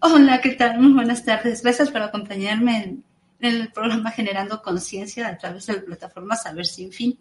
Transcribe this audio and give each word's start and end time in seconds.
Hola, 0.00 0.40
¿qué 0.40 0.50
tal? 0.50 0.78
Muy 0.78 0.92
buenas 0.92 1.24
tardes. 1.24 1.60
Gracias 1.62 1.90
por 1.90 2.00
acompañarme 2.02 2.84
en, 2.84 3.04
el 3.40 3.72
programa 3.72 4.12
Generando 4.12 4.62
Conciencia 4.62 5.26
a 5.26 5.36
través 5.36 5.66
de 5.66 5.74
la 5.74 5.82
plataforma 5.82 6.36
Saber 6.36 6.66
Sin 6.66 6.92
Fin. 6.92 7.18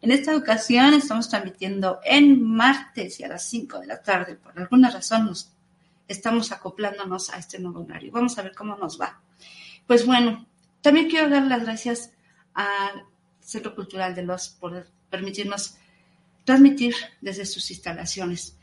En 0.00 0.12
esta 0.12 0.36
ocasión 0.36 0.94
estamos 0.94 1.28
transmitiendo 1.28 1.98
en 2.04 2.40
martes 2.40 3.18
y 3.18 3.24
a 3.24 3.28
las 3.28 3.48
5 3.48 3.80
de 3.80 3.86
la 3.88 4.00
tarde. 4.00 4.36
Por 4.36 4.56
alguna 4.56 4.90
razón 4.90 5.26
nos 5.26 5.50
estamos 6.06 6.52
acoplándonos 6.52 7.30
a 7.30 7.38
este 7.38 7.58
nuevo 7.58 7.80
horario. 7.80 8.12
Vamos 8.12 8.38
a 8.38 8.42
ver 8.42 8.54
cómo 8.54 8.76
nos 8.76 9.00
va. 9.00 9.20
Pues 9.88 10.06
bueno, 10.06 10.46
también 10.80 11.10
quiero 11.10 11.28
dar 11.28 11.42
las 11.42 11.64
gracias 11.64 12.12
al 12.54 13.04
Centro 13.40 13.74
Cultural 13.74 14.14
de 14.14 14.22
Los 14.22 14.48
por 14.48 14.86
permitirnos 15.10 15.76
transmitir 16.44 16.94
desde 17.20 17.46
sus 17.46 17.68
instalaciones. 17.72 18.56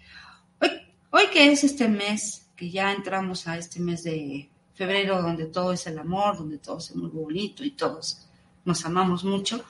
Hoy, 0.61 0.69
hoy 1.11 1.27
que 1.33 1.51
es 1.51 1.65
este 1.65 1.89
mes 1.89 2.45
que 2.59 2.69
ya 2.69 2.91
entramos 2.91 3.47
a 3.47 3.57
este 3.57 3.79
mes 3.79 4.03
de 4.03 4.49
febrero 4.73 5.21
donde 5.21 5.45
todo 5.45 5.71
es 5.71 5.87
el 5.87 5.97
amor, 5.97 6.37
donde 6.37 6.57
todo 6.57 6.79
es 6.79 6.93
muy 6.93 7.09
bonito 7.09 7.63
y 7.63 7.71
todos 7.71 8.27
nos 8.65 8.85
amamos 8.85 9.23
mucho. 9.23 9.63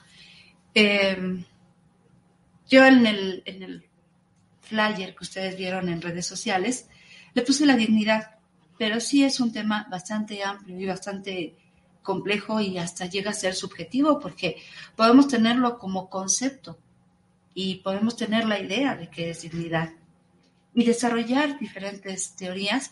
Em, 0.73 1.45
yo 2.67 2.83
en 2.83 3.05
el, 3.05 3.43
en 3.45 3.61
el 3.61 3.85
flyer 4.61 5.13
que 5.13 5.23
ustedes 5.23 5.55
vieron 5.55 5.87
en 5.87 6.01
redes 6.01 6.25
sociales 6.25 6.87
le 7.35 7.43
puse 7.43 7.67
la 7.67 7.75
dignidad, 7.75 8.39
pero 8.79 8.99
sí 8.99 9.23
es 9.23 9.39
un 9.39 9.51
tema 9.51 9.85
bastante 9.91 10.43
amplio 10.43 10.79
y 10.79 10.87
bastante 10.87 11.57
complejo 12.01 12.59
y 12.59 12.79
hasta 12.79 13.05
llega 13.05 13.29
a 13.29 13.35
ser 13.35 13.53
subjetivo 13.53 14.19
porque 14.19 14.55
podemos 14.95 15.27
tenerlo 15.27 15.77
como 15.77 16.09
concepto 16.09 16.79
y 17.53 17.75
podemos 17.75 18.15
tener 18.15 18.47
la 18.47 18.59
idea 18.59 18.95
de 18.95 19.11
que 19.11 19.29
es 19.29 19.43
dignidad, 19.43 19.91
y 20.73 20.83
desarrollar 20.83 21.59
diferentes 21.59 22.35
teorías 22.35 22.91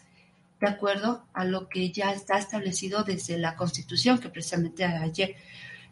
de 0.59 0.67
acuerdo 0.67 1.25
a 1.33 1.45
lo 1.45 1.69
que 1.69 1.91
ya 1.91 2.11
está 2.11 2.37
establecido 2.37 3.03
desde 3.03 3.37
la 3.37 3.55
Constitución, 3.55 4.19
que 4.19 4.29
precisamente 4.29 4.83
ayer 4.83 5.35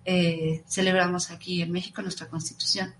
eh, 0.04 0.64
celebramos 0.68 1.32
aquí 1.32 1.62
en 1.62 1.72
México 1.72 2.02
nuestra 2.02 2.28
Constitución. 2.28 2.94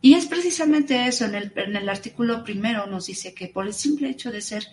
Y 0.00 0.14
es 0.14 0.26
precisamente 0.26 1.06
eso, 1.06 1.26
en 1.26 1.36
el, 1.36 1.52
en 1.54 1.76
el 1.76 1.88
artículo 1.88 2.42
primero 2.42 2.86
nos 2.86 3.06
dice 3.06 3.34
que 3.34 3.46
por 3.46 3.66
el 3.66 3.72
simple 3.72 4.10
hecho 4.10 4.32
de 4.32 4.40
ser, 4.40 4.66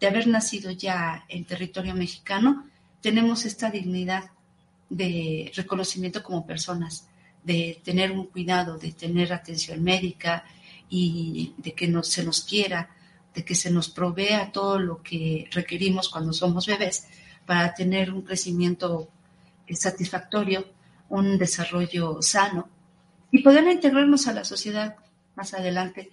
de 0.00 0.08
haber 0.08 0.26
nacido 0.26 0.72
ya 0.72 1.24
en 1.28 1.44
territorio 1.44 1.94
mexicano, 1.94 2.68
tenemos 3.00 3.44
esta 3.44 3.70
dignidad 3.70 4.30
de 4.90 5.52
reconocimiento 5.54 6.22
como 6.22 6.46
personas, 6.46 7.08
de 7.44 7.80
tener 7.84 8.10
un 8.10 8.26
cuidado, 8.26 8.76
de 8.76 8.92
tener 8.92 9.32
atención 9.32 9.82
médica, 9.82 10.44
y 10.94 11.54
de 11.56 11.72
que 11.72 11.88
no, 11.88 12.02
se 12.02 12.22
nos 12.22 12.42
quiera, 12.42 12.90
de 13.34 13.46
que 13.46 13.54
se 13.54 13.70
nos 13.70 13.88
provea 13.88 14.52
todo 14.52 14.78
lo 14.78 15.02
que 15.02 15.48
requerimos 15.50 16.10
cuando 16.10 16.34
somos 16.34 16.66
bebés 16.66 17.06
para 17.46 17.72
tener 17.72 18.12
un 18.12 18.20
crecimiento 18.20 19.08
satisfactorio, 19.70 20.66
un 21.08 21.38
desarrollo 21.38 22.20
sano 22.20 22.68
y 23.30 23.42
poder 23.42 23.66
integrarnos 23.68 24.26
a 24.26 24.34
la 24.34 24.44
sociedad 24.44 24.96
más 25.34 25.54
adelante 25.54 26.10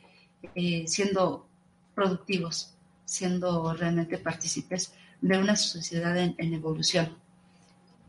eh, 0.56 0.86
siendo 0.88 1.50
productivos, 1.94 2.74
siendo 3.04 3.74
realmente 3.74 4.18
partícipes 4.18 4.94
de 5.20 5.38
una 5.38 5.58
sociedad 5.58 6.18
en, 6.18 6.54
evolución. 6.54 7.18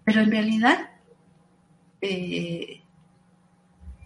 Pero 0.05 0.21
en 0.21 0.31
realidad, 0.31 0.91
eh, 2.01 2.81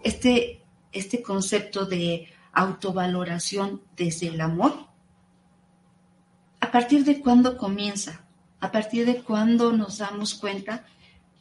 este, 0.02 0.62
este 0.92 1.22
concepto 1.22 1.84
de 1.84 2.30
autovaloración 2.54 3.82
desde 3.96 4.28
el 4.28 4.40
amor? 4.40 4.72
¿A 6.60 6.70
partir 6.70 7.04
de 7.04 7.20
cuándo 7.20 7.56
comienza? 7.56 8.24
¿A 8.60 8.72
partir 8.72 9.06
de 9.06 9.22
cuándo 9.22 9.72
nos 9.72 9.98
damos 9.98 10.34
cuenta 10.34 10.84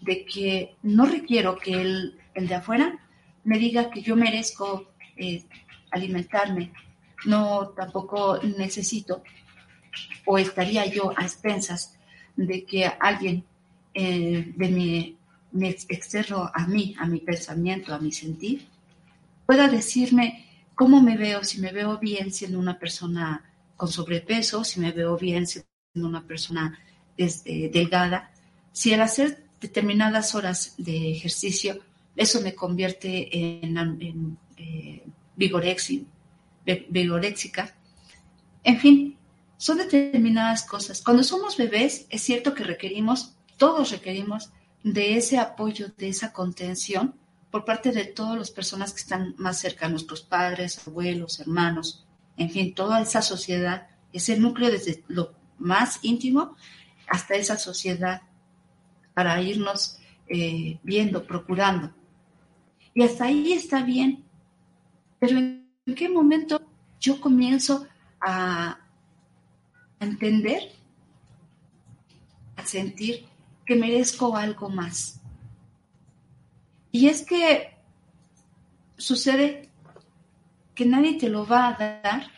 de 0.01 0.25
que 0.25 0.75
no 0.83 1.05
requiero 1.05 1.57
que 1.57 1.73
el, 1.73 2.19
de 2.35 2.55
afuera 2.55 2.99
me 3.43 3.57
diga 3.57 3.89
que 3.89 4.01
yo 4.01 4.15
merezco 4.15 4.91
eh, 5.15 5.45
alimentarme? 5.91 6.73
No, 7.25 7.69
tampoco 7.69 8.39
necesito 8.43 9.23
o 10.25 10.37
estaría 10.37 10.85
yo 10.85 11.13
a 11.17 11.23
expensas 11.23 11.97
de 12.35 12.65
que 12.65 12.85
alguien 12.85 13.45
eh, 13.93 14.53
de 14.55 14.67
mi, 14.67 15.17
mi 15.51 15.67
externo 15.67 16.51
a 16.53 16.67
mí, 16.67 16.95
a 16.99 17.05
mi 17.05 17.19
pensamiento, 17.19 17.93
a 17.93 17.99
mi 17.99 18.11
sentir, 18.11 18.67
pueda 19.45 19.67
decirme 19.67 20.42
cómo 20.75 21.01
me 21.01 21.17
veo, 21.17 21.43
si 21.43 21.59
me 21.59 21.71
veo 21.71 21.97
bien 21.99 22.31
siendo 22.31 22.59
una 22.59 22.79
persona 22.79 23.43
con 23.75 23.89
sobrepeso, 23.89 24.63
si 24.63 24.79
me 24.79 24.91
veo 24.91 25.17
bien 25.17 25.47
siendo 25.47 25.65
una 25.95 26.25
persona 26.25 26.79
este, 27.17 27.69
delgada, 27.71 28.31
si 28.71 28.93
al 28.93 29.01
hacer 29.01 29.43
determinadas 29.59 30.35
horas 30.35 30.75
de 30.77 31.11
ejercicio, 31.11 31.79
eso 32.15 32.41
me 32.41 32.53
convierte 32.53 33.63
en, 33.63 33.77
en 33.77 34.37
eh, 34.57 35.03
vigoréxica. 35.35 36.05
En 38.63 38.79
fin, 38.79 39.17
son 39.57 39.77
determinadas 39.77 40.65
cosas. 40.65 41.01
Cuando 41.01 41.23
somos 41.23 41.57
bebés, 41.57 42.05
es 42.09 42.21
cierto 42.21 42.53
que 42.53 42.63
requerimos, 42.63 43.35
todos 43.57 43.91
requerimos 43.91 44.51
de 44.83 45.17
ese 45.17 45.37
apoyo, 45.37 45.87
de 45.97 46.09
esa 46.09 46.33
contención, 46.33 47.15
por 47.53 47.65
parte 47.65 47.91
de 47.91 48.05
todas 48.05 48.35
las 48.35 48.49
personas 48.49 48.93
que 48.93 49.01
están 49.01 49.35
más 49.37 49.59
cerca, 49.59 49.87
nuestros 49.87 50.23
padres, 50.23 50.87
abuelos, 50.87 51.39
hermanos, 51.39 52.03
en 52.35 52.49
fin, 52.49 52.73
toda 52.73 52.99
esa 52.99 53.21
sociedad, 53.21 53.89
ese 54.11 54.39
núcleo 54.39 54.71
desde 54.71 55.03
lo 55.07 55.35
más 55.59 55.99
íntimo 56.01 56.55
hasta 57.07 57.35
esa 57.35 57.55
sociedad 57.59 58.23
para 59.13 59.39
irnos 59.39 59.99
eh, 60.27 60.79
viendo, 60.81 61.27
procurando. 61.27 61.93
Y 62.95 63.03
hasta 63.03 63.25
ahí 63.25 63.53
está 63.53 63.83
bien, 63.83 64.23
pero 65.19 65.37
¿en 65.37 65.93
qué 65.95 66.09
momento 66.09 66.59
yo 66.99 67.21
comienzo 67.21 67.85
a 68.19 68.79
entender, 69.99 70.71
a 72.55 72.65
sentir 72.65 73.27
que 73.63 73.75
merezco 73.75 74.35
algo 74.35 74.69
más? 74.69 75.22
Y 76.95 77.07
es 77.07 77.25
que 77.25 77.75
sucede 78.97 79.71
que 80.75 80.85
nadie 80.85 81.17
te 81.17 81.27
lo 81.27 81.43
va 81.43 81.69
a 81.69 81.73
dar 81.73 82.31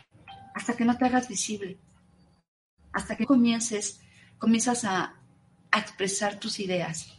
hasta 0.54 0.74
que 0.74 0.86
no 0.86 0.96
te 0.96 1.04
hagas 1.04 1.28
visible, 1.28 1.78
hasta 2.90 3.16
que 3.16 3.26
comiences, 3.26 4.00
comienzas 4.38 4.84
a, 4.84 5.12
expresar 5.76 6.40
tus 6.40 6.58
ideas. 6.58 7.12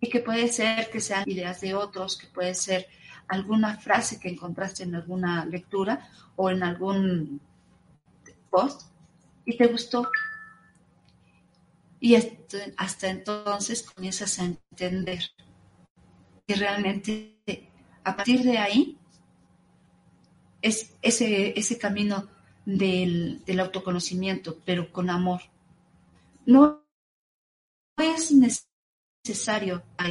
Y 0.00 0.08
que 0.08 0.20
puede 0.20 0.48
ser 0.48 0.88
que 0.90 0.98
sean 0.98 1.24
ideas 1.28 1.60
de 1.60 1.74
otros, 1.74 2.16
que 2.16 2.26
puede 2.28 2.54
ser 2.54 2.86
alguna 3.26 3.76
frase 3.76 4.18
que 4.18 4.30
encontraste 4.30 4.84
en 4.84 4.94
alguna 4.94 5.44
lectura 5.44 6.08
o 6.36 6.48
en 6.48 6.62
algún 6.62 7.38
post 8.48 8.90
y 9.44 9.58
te 9.58 9.66
gustó. 9.66 10.10
Y 12.00 12.14
hasta 12.14 13.10
entonces 13.10 13.82
comienzas 13.82 14.38
a 14.38 14.44
entender 14.46 15.20
que 16.48 16.54
realmente 16.54 17.38
a 18.04 18.16
partir 18.16 18.42
de 18.42 18.56
ahí 18.56 18.96
es 20.62 20.94
ese, 21.02 21.52
ese 21.58 21.76
camino 21.76 22.26
del, 22.64 23.44
del 23.44 23.60
autoconocimiento, 23.60 24.56
pero 24.64 24.90
con 24.90 25.10
amor. 25.10 25.42
No 26.46 26.82
es 27.98 28.32
necesario 28.32 29.82
a 29.98 30.10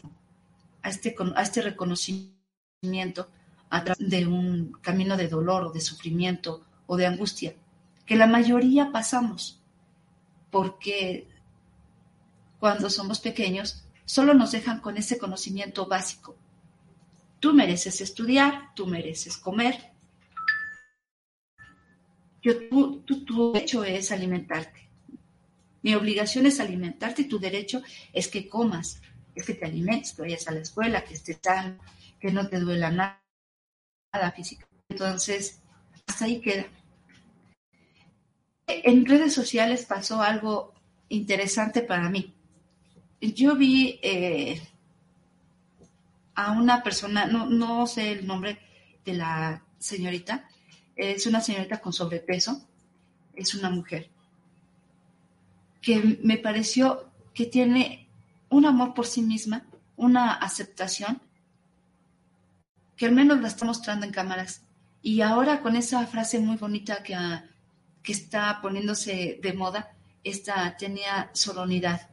este, 0.88 1.16
a 1.36 1.42
este 1.42 1.62
reconocimiento 1.63 3.30
a 3.72 3.84
través 3.84 4.07
de 4.07 4.28
un 4.28 4.74
camino 4.74 5.18
de 5.18 5.28
dolor 5.28 5.63
o 5.63 5.72
de 5.72 5.81
sufrimiento 5.81 6.63
o 6.86 6.98
de 6.98 7.07
angustia, 7.07 7.56
que 8.06 8.16
la 8.16 8.28
mayoría 8.28 8.92
pasamos, 8.92 9.60
porque 10.51 11.28
cuando 12.60 12.92
somos 12.92 13.19
pequeños 13.19 13.87
solo 14.07 14.33
nos 14.33 14.54
dejan 14.54 14.80
con 14.80 14.98
ese 14.98 15.18
conocimiento 15.18 15.86
básico. 15.86 16.38
Tú 17.39 17.54
mereces 17.54 18.00
estudiar, 18.00 18.74
tú 18.74 18.88
mereces 18.88 19.38
comer. 19.38 19.92
Yo, 22.42 22.69
tú, 22.69 23.04
tu 23.04 23.51
derecho 23.51 23.83
es 23.83 24.12
alimentarte. 24.12 24.89
Mi 25.83 25.94
obligación 25.94 26.45
es 26.45 26.59
alimentarte 26.62 27.24
y 27.24 27.27
tu 27.27 27.38
derecho 27.38 27.81
es 28.13 28.30
que 28.30 28.48
comas, 28.48 29.01
es 29.36 29.45
que 29.45 29.54
te 29.54 29.65
alimentes, 29.65 30.13
que 30.13 30.21
vayas 30.21 30.48
a 30.48 30.51
la 30.51 30.62
escuela, 30.62 31.03
que 31.03 31.13
estés 31.13 31.39
sano, 31.44 31.77
que 32.19 32.31
no 32.31 32.48
te 32.48 32.60
duela 32.60 32.89
nada, 32.89 33.21
nada 34.13 34.31
físico. 34.31 34.68
Entonces, 34.88 35.62
hasta 36.07 36.25
ahí 36.25 36.39
queda. 36.39 36.65
En 38.68 39.06
redes 39.06 39.33
sociales 39.33 39.86
pasó 39.86 40.21
algo 40.21 40.74
interesante 41.10 41.81
para 41.81 42.10
mí. 42.10 42.37
Yo 43.19 43.56
vi 43.56 44.00
eh, 44.02 44.62
a 46.36 46.52
una 46.52 46.84
persona, 46.84 47.25
no, 47.25 47.48
no 47.48 47.88
sé 47.88 48.12
el 48.12 48.28
nombre 48.28 48.60
de 49.04 49.14
la 49.14 49.64
señorita, 49.80 50.48
es 50.96 51.25
una 51.25 51.42
señorita 51.42 51.80
con 51.80 51.94
sobrepeso, 51.94 52.68
es 53.36 53.54
una 53.56 53.69
mujer, 53.69 54.10
que 55.81 56.19
me 56.24 56.38
pareció 56.38 57.12
que 57.34 57.46
tiene 57.46 58.10
un 58.50 58.66
amor 58.66 58.94
por 58.94 59.06
sí 59.06 59.22
misma, 59.22 59.66
una 59.96 60.34
aceptación, 60.34 61.22
que 62.96 63.06
al 63.06 63.12
menos 63.13 63.40
la 63.42 63.48
está 63.48 63.66
mostrando 63.66 64.06
en 64.06 64.12
cámaras. 64.12 64.63
Y 65.02 65.22
ahora 65.22 65.62
con 65.62 65.75
esa 65.75 66.06
frase 66.08 66.40
muy 66.40 66.58
bonita 66.58 67.04
que, 67.04 67.16
ah, 67.16 67.46
que 68.02 68.12
está 68.12 68.60
poniéndose 68.62 69.40
de 69.42 69.54
moda, 69.54 69.96
esta 70.24 70.75
tenía 70.78 71.30
solemnidad. 71.34 72.10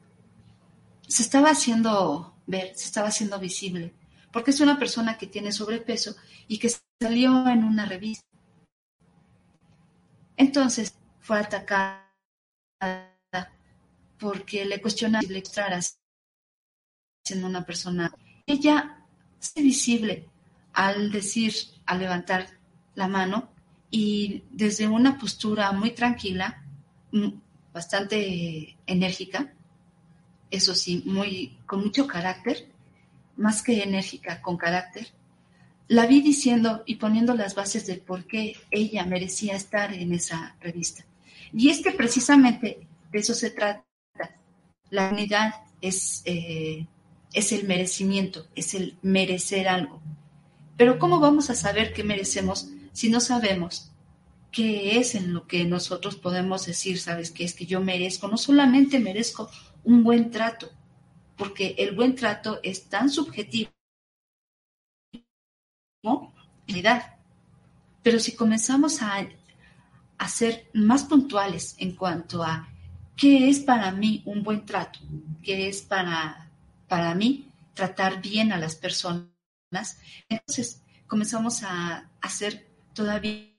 Se 1.06 1.22
estaba 1.22 1.50
haciendo 1.50 2.34
ver, 2.46 2.76
se 2.76 2.86
estaba 2.86 3.08
haciendo 3.08 3.38
visible, 3.38 3.94
porque 4.32 4.50
es 4.50 4.60
una 4.60 4.78
persona 4.78 5.18
que 5.18 5.26
tiene 5.26 5.52
sobrepeso 5.52 6.16
y 6.48 6.58
que 6.58 6.70
salió 7.00 7.48
en 7.48 7.64
una 7.64 7.86
revista. 7.86 8.26
Entonces 10.36 10.94
fue 11.20 11.38
atacada 11.38 12.10
porque 14.18 14.64
le 14.64 14.80
cuestionaba 14.80 15.22
si 15.22 15.28
le 15.28 15.42
siendo 17.24 17.46
una 17.46 17.64
persona. 17.64 18.12
Ella 18.46 18.98
es 19.40 19.54
visible 19.54 20.28
al 20.72 21.10
decir, 21.10 21.54
al 21.86 22.00
levantar 22.00 22.46
la 22.94 23.08
mano 23.08 23.50
y 23.90 24.42
desde 24.50 24.88
una 24.88 25.18
postura 25.18 25.72
muy 25.72 25.92
tranquila, 25.92 26.64
mm, 27.12 27.28
bastante 27.72 28.76
enérgica, 28.86 29.54
eso 30.54 30.74
sí, 30.74 31.02
muy, 31.06 31.58
con 31.66 31.80
mucho 31.80 32.06
carácter, 32.06 32.68
más 33.36 33.62
que 33.62 33.82
enérgica, 33.82 34.40
con 34.40 34.56
carácter, 34.56 35.08
la 35.88 36.06
vi 36.06 36.22
diciendo 36.22 36.82
y 36.86 36.96
poniendo 36.96 37.34
las 37.34 37.54
bases 37.54 37.86
de 37.86 37.96
por 37.96 38.26
qué 38.26 38.56
ella 38.70 39.04
merecía 39.04 39.54
estar 39.56 39.92
en 39.92 40.14
esa 40.14 40.56
revista. 40.60 41.04
Y 41.52 41.68
es 41.68 41.82
que 41.82 41.92
precisamente 41.92 42.86
de 43.12 43.18
eso 43.18 43.34
se 43.34 43.50
trata. 43.50 43.84
La 44.90 45.10
unidad 45.10 45.54
es 45.80 46.22
eh, 46.24 46.86
es 47.34 47.52
el 47.52 47.66
merecimiento, 47.66 48.46
es 48.54 48.74
el 48.74 48.96
merecer 49.02 49.68
algo. 49.68 50.00
Pero 50.76 50.98
¿cómo 50.98 51.20
vamos 51.20 51.50
a 51.50 51.54
saber 51.54 51.92
qué 51.92 52.04
merecemos 52.04 52.68
si 52.92 53.10
no 53.10 53.20
sabemos 53.20 53.90
qué 54.52 54.98
es 54.98 55.16
en 55.16 55.34
lo 55.34 55.46
que 55.48 55.64
nosotros 55.64 56.14
podemos 56.14 56.64
decir, 56.64 57.00
sabes, 57.00 57.32
que 57.32 57.44
es 57.44 57.54
que 57.54 57.66
yo 57.66 57.80
merezco? 57.80 58.28
No 58.28 58.36
solamente 58.36 59.00
merezco 59.00 59.50
un 59.84 60.02
buen 60.02 60.30
trato, 60.30 60.70
porque 61.36 61.74
el 61.78 61.94
buen 61.94 62.14
trato 62.14 62.60
es 62.62 62.88
tan 62.88 63.10
subjetivo 63.10 63.70
como 66.02 66.34
Pero 68.02 68.18
si 68.18 68.36
comenzamos 68.36 69.00
a, 69.02 69.26
a 70.18 70.28
ser 70.28 70.70
más 70.74 71.04
puntuales 71.04 71.76
en 71.78 71.94
cuanto 71.94 72.42
a 72.42 72.68
qué 73.16 73.48
es 73.48 73.60
para 73.60 73.90
mí 73.92 74.22
un 74.26 74.42
buen 74.42 74.66
trato, 74.66 74.98
qué 75.42 75.68
es 75.68 75.82
para 75.82 76.44
para 76.88 77.14
mí 77.14 77.50
tratar 77.74 78.20
bien 78.22 78.52
a 78.52 78.58
las 78.58 78.76
personas. 78.76 79.28
Entonces 80.28 80.82
comenzamos 81.06 81.62
a 81.62 82.08
hacer 82.20 82.68
todavía 82.92 83.50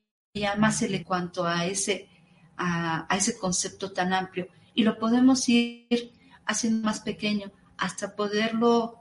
más 0.57 0.81
en 0.81 1.03
cuanto 1.03 1.45
a 1.45 1.65
ese, 1.65 2.09
a, 2.57 3.07
ese 3.11 3.37
concepto 3.37 3.91
tan 3.91 4.13
amplio 4.13 4.47
y 4.75 4.83
lo 4.83 4.99
podemos 4.99 5.47
ir 5.49 6.11
haciendo 6.45 6.85
más 6.85 6.99
pequeño 6.99 7.51
hasta 7.77 8.15
poderlo 8.15 8.99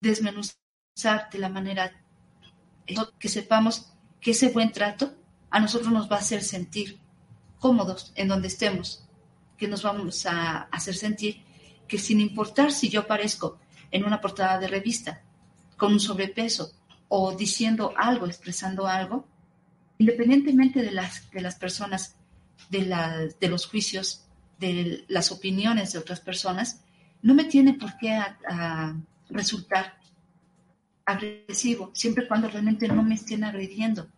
desmenuzar 0.00 1.28
de 1.30 1.38
la 1.38 1.48
manera 1.48 1.92
que 3.18 3.28
sepamos 3.28 3.92
que 4.20 4.30
ese 4.30 4.48
buen 4.48 4.72
trato 4.72 5.14
a 5.50 5.60
nosotros 5.60 5.92
nos 5.92 6.10
va 6.10 6.16
a 6.16 6.20
hacer 6.20 6.42
sentir 6.42 6.98
cómodos 7.58 8.12
en 8.14 8.28
donde 8.28 8.48
estemos 8.48 9.06
que 9.56 9.68
nos 9.68 9.82
vamos 9.82 10.26
a 10.26 10.62
hacer 10.62 10.94
sentir 10.94 11.42
que 11.86 11.98
sin 11.98 12.20
importar 12.20 12.72
si 12.72 12.88
yo 12.88 13.00
aparezco 13.00 13.58
en 13.90 14.04
una 14.04 14.20
portada 14.20 14.58
de 14.58 14.66
revista 14.66 15.22
con 15.76 15.92
un 15.92 16.00
sobrepeso 16.00 16.72
o 17.08 17.36
diciendo 17.36 17.92
algo, 17.96 18.26
expresando 18.26 18.86
algo, 18.86 19.28
independientemente 19.98 20.82
de 20.82 20.90
las, 20.90 21.30
de 21.30 21.42
las 21.42 21.56
personas, 21.56 22.16
de, 22.70 23.48
los 23.48 23.66
juicios, 23.66 24.24
de 24.58 25.04
las 25.08 25.32
opiniones 25.32 25.92
de 25.92 25.98
otras 25.98 26.20
personas, 26.20 26.82
no 27.22 27.34
me 27.34 27.44
tiene 27.44 27.74
por 27.74 27.96
qué 27.98 28.20
resultar 29.28 29.98
agresivo, 31.04 31.90
siempre 31.94 32.26
cuando 32.28 32.48
realmente 32.48 32.88
no 32.88 33.02
me 33.02 33.14
estén 33.14 33.44
agrediendo. 33.44 34.08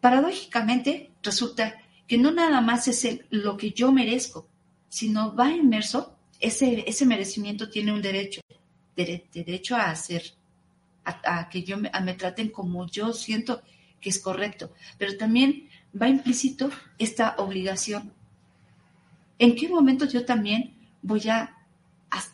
Paradójicamente, 0.00 1.12
resulta 1.22 1.74
que 2.06 2.18
no 2.18 2.32
nada 2.32 2.60
más 2.60 2.88
es 2.88 3.20
lo 3.30 3.56
que 3.56 3.70
yo 3.70 3.92
merezco, 3.92 4.48
sino 4.88 5.34
va 5.34 5.50
inmerso, 5.50 6.16
ese, 6.40 6.84
ese 6.86 7.06
merecimiento 7.06 7.70
tiene 7.70 7.92
un 7.92 8.02
derecho, 8.02 8.40
derecho 8.96 9.76
a 9.76 9.90
hacer, 9.90 10.22
a, 11.04 11.48
que 11.48 11.62
yo 11.62 11.78
me, 11.78 11.90
me 12.02 12.14
traten 12.14 12.50
como 12.50 12.86
yo 12.86 13.12
siento 13.12 13.62
que 14.00 14.10
es 14.10 14.18
correcto, 14.18 14.72
pero 14.98 15.16
también 15.16 15.68
va 16.00 16.08
implícito 16.08 16.70
esta 16.98 17.34
obligación. 17.38 18.12
¿En 19.38 19.56
qué 19.56 19.68
momento 19.68 20.04
yo 20.04 20.24
también 20.24 20.74
voy 21.02 21.28
a, 21.28 21.58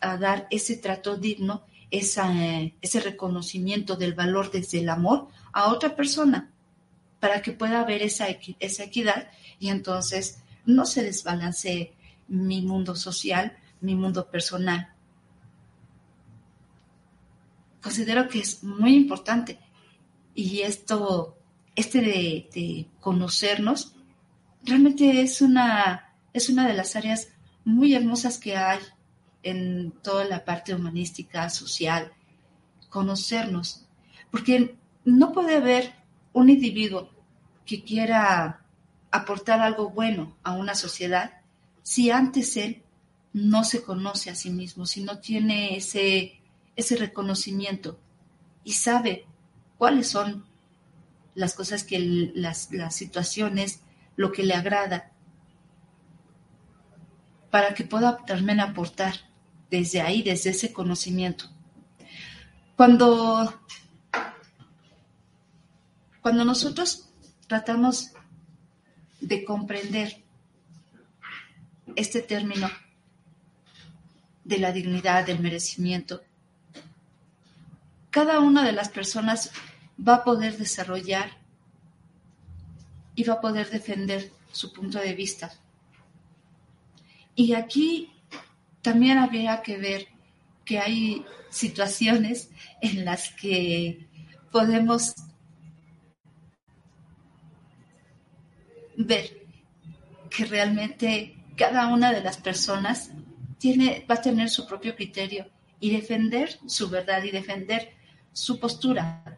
dar 0.01 0.49
ese 0.51 0.77
trato 0.77 1.17
digno, 1.17 1.63
ese 1.91 3.01
reconocimiento 3.01 3.97
del 3.97 4.15
valor 4.15 4.51
desde 4.51 4.81
el 4.81 4.89
amor 4.89 5.29
a 5.53 5.69
otra 5.73 5.95
persona? 5.95 6.51
para 7.21 7.43
que 7.43 7.53
pueda 7.53 7.81
haber 7.81 8.03
esa, 8.03 8.27
esa 8.61 8.85
equidad 8.85 9.31
y 9.59 9.71
entonces 9.71 10.43
no 10.65 10.87
se 10.87 11.03
desbalancee 11.03 11.95
mi 12.29 12.63
mundo 12.63 12.95
social, 12.95 13.57
mi 13.81 13.95
mundo 13.95 14.31
personal. 14.31 14.93
Considero 17.83 18.29
que 18.29 18.41
es 18.41 18.63
muy 18.63 18.95
importante 18.95 19.59
y 20.35 20.61
esto, 20.61 21.38
este 21.79 22.01
de, 22.01 22.89
conocernos, 22.99 23.95
realmente 24.65 25.23
es 25.23 25.41
una, 25.41 26.13
es 26.33 26.49
una 26.49 26.67
de 26.67 26.75
las 26.75 26.97
áreas 26.97 27.29
muy 27.65 27.95
hermosas 27.95 28.39
que 28.39 28.57
hay 28.57 28.81
en 29.45 29.93
toda 30.03 30.25
la 30.25 30.45
parte 30.45 30.75
humanística, 30.75 31.49
social, 31.49 32.13
conocernos, 32.89 33.87
porque 34.33 34.77
no 35.05 35.31
puede 35.31 35.55
haber 35.55 35.95
un 36.33 36.51
individuo 36.51 37.11
que 37.65 37.85
quiera 37.85 38.65
aportar 39.13 39.61
algo 39.61 39.91
bueno 39.91 40.37
a 40.43 40.55
una 40.55 40.75
sociedad 40.75 41.43
si 41.85 42.11
antes 42.11 42.57
él 42.57 42.83
no 43.33 43.63
se 43.63 43.83
conoce 43.85 44.31
a 44.31 44.35
sí 44.35 44.51
mismo, 44.51 44.85
si 44.85 45.05
no 45.05 45.21
tiene 45.21 45.77
ese, 45.77 46.41
ese 46.75 46.97
reconocimiento 46.97 48.01
y 48.65 48.73
sabe 48.73 49.27
cuáles 49.79 50.09
son 50.09 50.48
las 51.35 51.55
cosas 51.55 51.85
que 51.85 51.99
las, 52.35 52.73
las 52.73 52.95
situaciones, 52.95 53.81
lo 54.17 54.33
que 54.33 54.43
le 54.43 54.55
agrada, 54.55 55.13
para 57.51 57.75
que 57.75 57.85
pueda 57.85 58.19
también 58.27 58.61
aportar 58.61 59.15
desde 59.71 60.01
ahí, 60.01 60.23
desde 60.23 60.51
ese 60.51 60.73
conocimiento. 60.73 61.47
Cuando, 62.77 63.61
cuando 66.21 66.45
nosotros 66.45 67.09
tratamos 67.47 68.13
de 69.21 69.45
comprender 69.45 70.23
este 71.97 72.23
término 72.23 72.69
de 74.45 74.59
la 74.59 74.73
dignidad, 74.73 75.27
del 75.27 75.41
merecimiento, 75.41 76.23
cada 78.11 78.41
una 78.41 78.65
de 78.65 78.73
las 78.73 78.89
personas 78.89 79.51
va 79.99 80.17
a 80.17 80.25
poder 80.25 80.57
desarrollar 80.57 81.31
y 83.15 83.25
va 83.25 83.35
a 83.35 83.41
poder 83.41 83.69
defender 83.71 84.31
su 84.53 84.73
punto 84.73 84.99
de 84.99 85.15
vista. 85.15 85.53
Y 87.35 87.55
aquí 87.55 88.13
también 88.83 89.19
habría 89.19 89.63
que 89.63 89.77
ver 89.77 90.09
que 90.65 90.79
hay 90.79 91.25
situaciones 91.51 92.51
en 92.81 93.05
las 93.05 93.31
que 93.33 94.07
podemos 94.51 95.15
ver 98.97 99.47
que 100.31 100.45
realmente 100.45 101.37
cada 101.57 101.89
una 101.89 102.13
de 102.13 102.21
las 102.21 102.37
personas 102.37 103.11
tiene, 103.59 104.05
va 104.11 104.17
a 104.17 104.23
tener 104.23 104.51
su 104.51 104.67
propio 104.67 104.95
criterio 104.95 105.47
y 105.81 105.91
defender 105.91 106.59
su 106.67 106.89
verdad 106.89 107.23
y 107.23 107.31
defender 107.31 107.93
su 108.33 108.59
postura. 108.59 109.38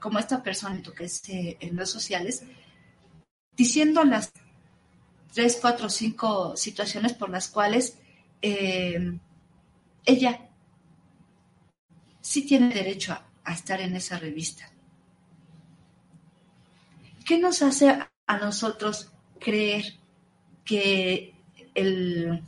Como 0.00 0.18
esta 0.18 0.42
persona 0.42 0.82
que 0.96 1.04
es 1.04 1.22
en 1.28 1.76
redes 1.76 1.90
sociales, 1.90 2.42
diciendo 3.56 4.02
las 4.04 4.32
tres, 5.32 5.58
cuatro, 5.60 5.88
cinco 5.88 6.56
situaciones 6.56 7.12
por 7.12 7.30
las 7.30 7.48
cuales 7.48 7.98
eh, 8.42 9.18
ella 10.04 10.48
sí 12.20 12.46
tiene 12.46 12.72
derecho 12.72 13.12
a, 13.44 13.52
estar 13.52 13.80
en 13.80 13.96
esa 13.96 14.18
revista. 14.18 14.70
¿Qué 17.26 17.38
nos 17.38 17.62
hace 17.62 17.90
a 17.90 18.38
nosotros 18.38 19.10
creer 19.38 19.84
que 20.64 21.34
el, 21.74 22.42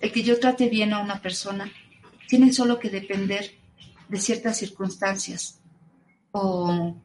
el 0.00 0.12
que 0.12 0.22
yo 0.22 0.40
trate 0.40 0.68
bien 0.68 0.92
a 0.92 1.00
una 1.00 1.22
persona 1.22 1.70
tiene 2.28 2.52
solo 2.52 2.78
que 2.78 2.90
depender 2.90 3.54
de 4.08 4.18
ciertas 4.18 4.58
circunstancias 4.58 5.60
o, 6.34 6.96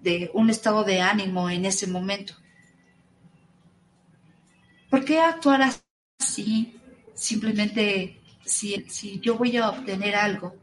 de 0.00 0.30
un 0.34 0.48
estado 0.50 0.82
de 0.84 1.00
ánimo 1.00 1.50
en 1.50 1.66
ese 1.66 1.86
momento. 1.86 2.34
¿Por 4.88 5.04
qué 5.04 5.20
actuar 5.20 5.60
así? 6.18 6.74
Simplemente, 7.14 8.20
si, 8.44 8.84
si 8.88 9.20
yo 9.20 9.36
voy 9.36 9.56
a 9.58 9.68
obtener 9.68 10.16
algo, 10.16 10.56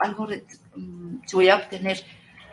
algo, 0.00 0.28
mm, 0.76 1.18
si 1.26 1.36
voy 1.36 1.48
a 1.50 1.56
obtener 1.56 2.02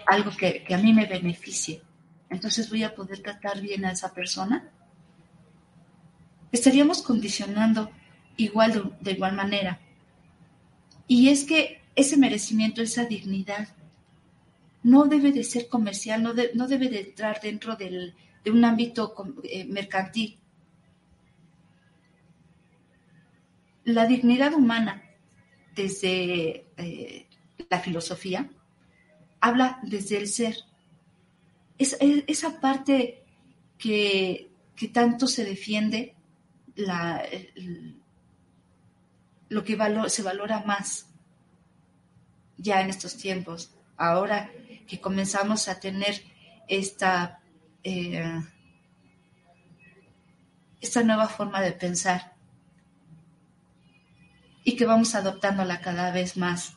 algo 0.05 0.31
que, 0.35 0.63
que 0.63 0.75
a 0.75 0.77
mí 0.77 0.93
me 0.93 1.05
beneficie, 1.05 1.81
entonces 2.29 2.69
voy 2.69 2.83
a 2.83 2.93
poder 2.93 3.21
tratar 3.21 3.61
bien 3.61 3.85
a 3.85 3.91
esa 3.91 4.13
persona. 4.13 4.69
Estaríamos 6.51 7.01
condicionando 7.01 7.89
igual 8.35 8.95
de, 8.99 9.11
igual 9.11 9.33
manera. 9.33 9.79
Y 11.07 11.29
es 11.29 11.45
que 11.45 11.81
ese 11.95 12.17
merecimiento, 12.17 12.81
esa 12.81 13.05
dignidad, 13.05 13.67
no 14.87 15.03
debe 15.03 15.33
de 15.33 15.43
ser 15.43 15.67
comercial, 15.67 16.23
no, 16.23 16.33
no 16.53 16.65
debe 16.65 16.87
de 16.87 17.01
entrar 17.01 17.41
dentro 17.41 17.75
del, 17.75 18.15
de 18.41 18.51
un 18.51 18.63
ámbito 18.63 19.13
eh, 19.43 19.65
mercantil. 19.65 20.39
La 23.83 24.05
dignidad 24.05 24.53
humana, 24.53 25.03
desde 25.75 26.67
eh, 26.77 27.27
la 27.69 27.79
filosofía, 27.79 28.49
habla 29.41 29.79
desde 29.83 30.19
el 30.19 30.27
ser. 30.29 30.55
Es, 31.77 31.97
esa 31.99 32.61
parte 32.61 33.25
que, 33.77 34.49
que, 34.73 34.87
tanto 34.87 35.27
se 35.27 35.43
defiende, 35.43 36.15
la, 36.75 37.25
lo 39.49 39.65
que 39.65 39.77
se 40.07 40.23
valora 40.23 40.63
más 40.65 41.09
ya 42.55 42.79
en 42.79 42.89
estos 42.89 43.17
tiempos, 43.17 43.73
ahora 43.97 44.49
que 44.87 44.99
comenzamos 44.99 45.67
a 45.67 45.79
tener 45.79 46.23
esta, 46.67 47.41
eh, 47.83 48.41
esta 50.81 51.03
nueva 51.03 51.27
forma 51.27 51.61
de 51.61 51.73
pensar 51.73 52.35
y 54.63 54.75
que 54.75 54.85
vamos 54.85 55.15
adoptándola 55.15 55.79
cada 55.79 56.11
vez 56.11 56.35
más, 56.35 56.75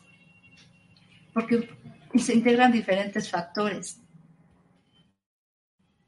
porque 1.34 1.68
se 2.14 2.34
integran 2.34 2.70
diferentes 2.70 3.28
factores. 3.28 4.00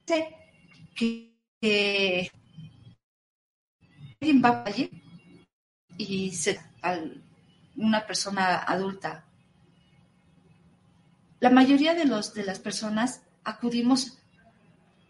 Sé 0.06 0.28
que, 0.94 2.30
alguien 4.20 4.42
va 4.44 4.62
allí 4.64 4.90
y 5.98 6.30
se, 6.30 6.60
una 7.76 8.06
persona 8.06 8.58
adulta. 8.58 9.24
La 11.42 11.50
mayoría 11.50 11.92
de, 11.94 12.04
los, 12.04 12.34
de 12.34 12.44
las 12.44 12.60
personas 12.60 13.22
acudimos 13.42 14.16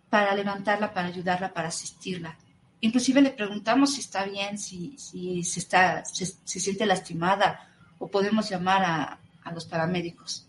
para 0.09 0.35
levantarla, 0.35 0.95
para 0.95 1.09
ayudarla, 1.09 1.53
para 1.53 1.69
asistirla. 1.69 2.39
Inclusive 2.81 3.21
le 3.21 3.33
preguntamos 3.33 3.93
si 3.93 4.01
está 4.01 4.25
bien, 4.25 4.57
si, 4.57 4.97
si 4.97 5.45
se, 5.45 5.61
está, 5.61 6.07
se, 6.07 6.25
siente 6.59 6.87
lastimada 6.87 7.69
o 7.99 8.09
podemos 8.11 8.49
llamar 8.49 8.83
a, 8.83 9.21
a 9.45 9.53
los 9.53 9.67
paramédicos. 9.67 10.49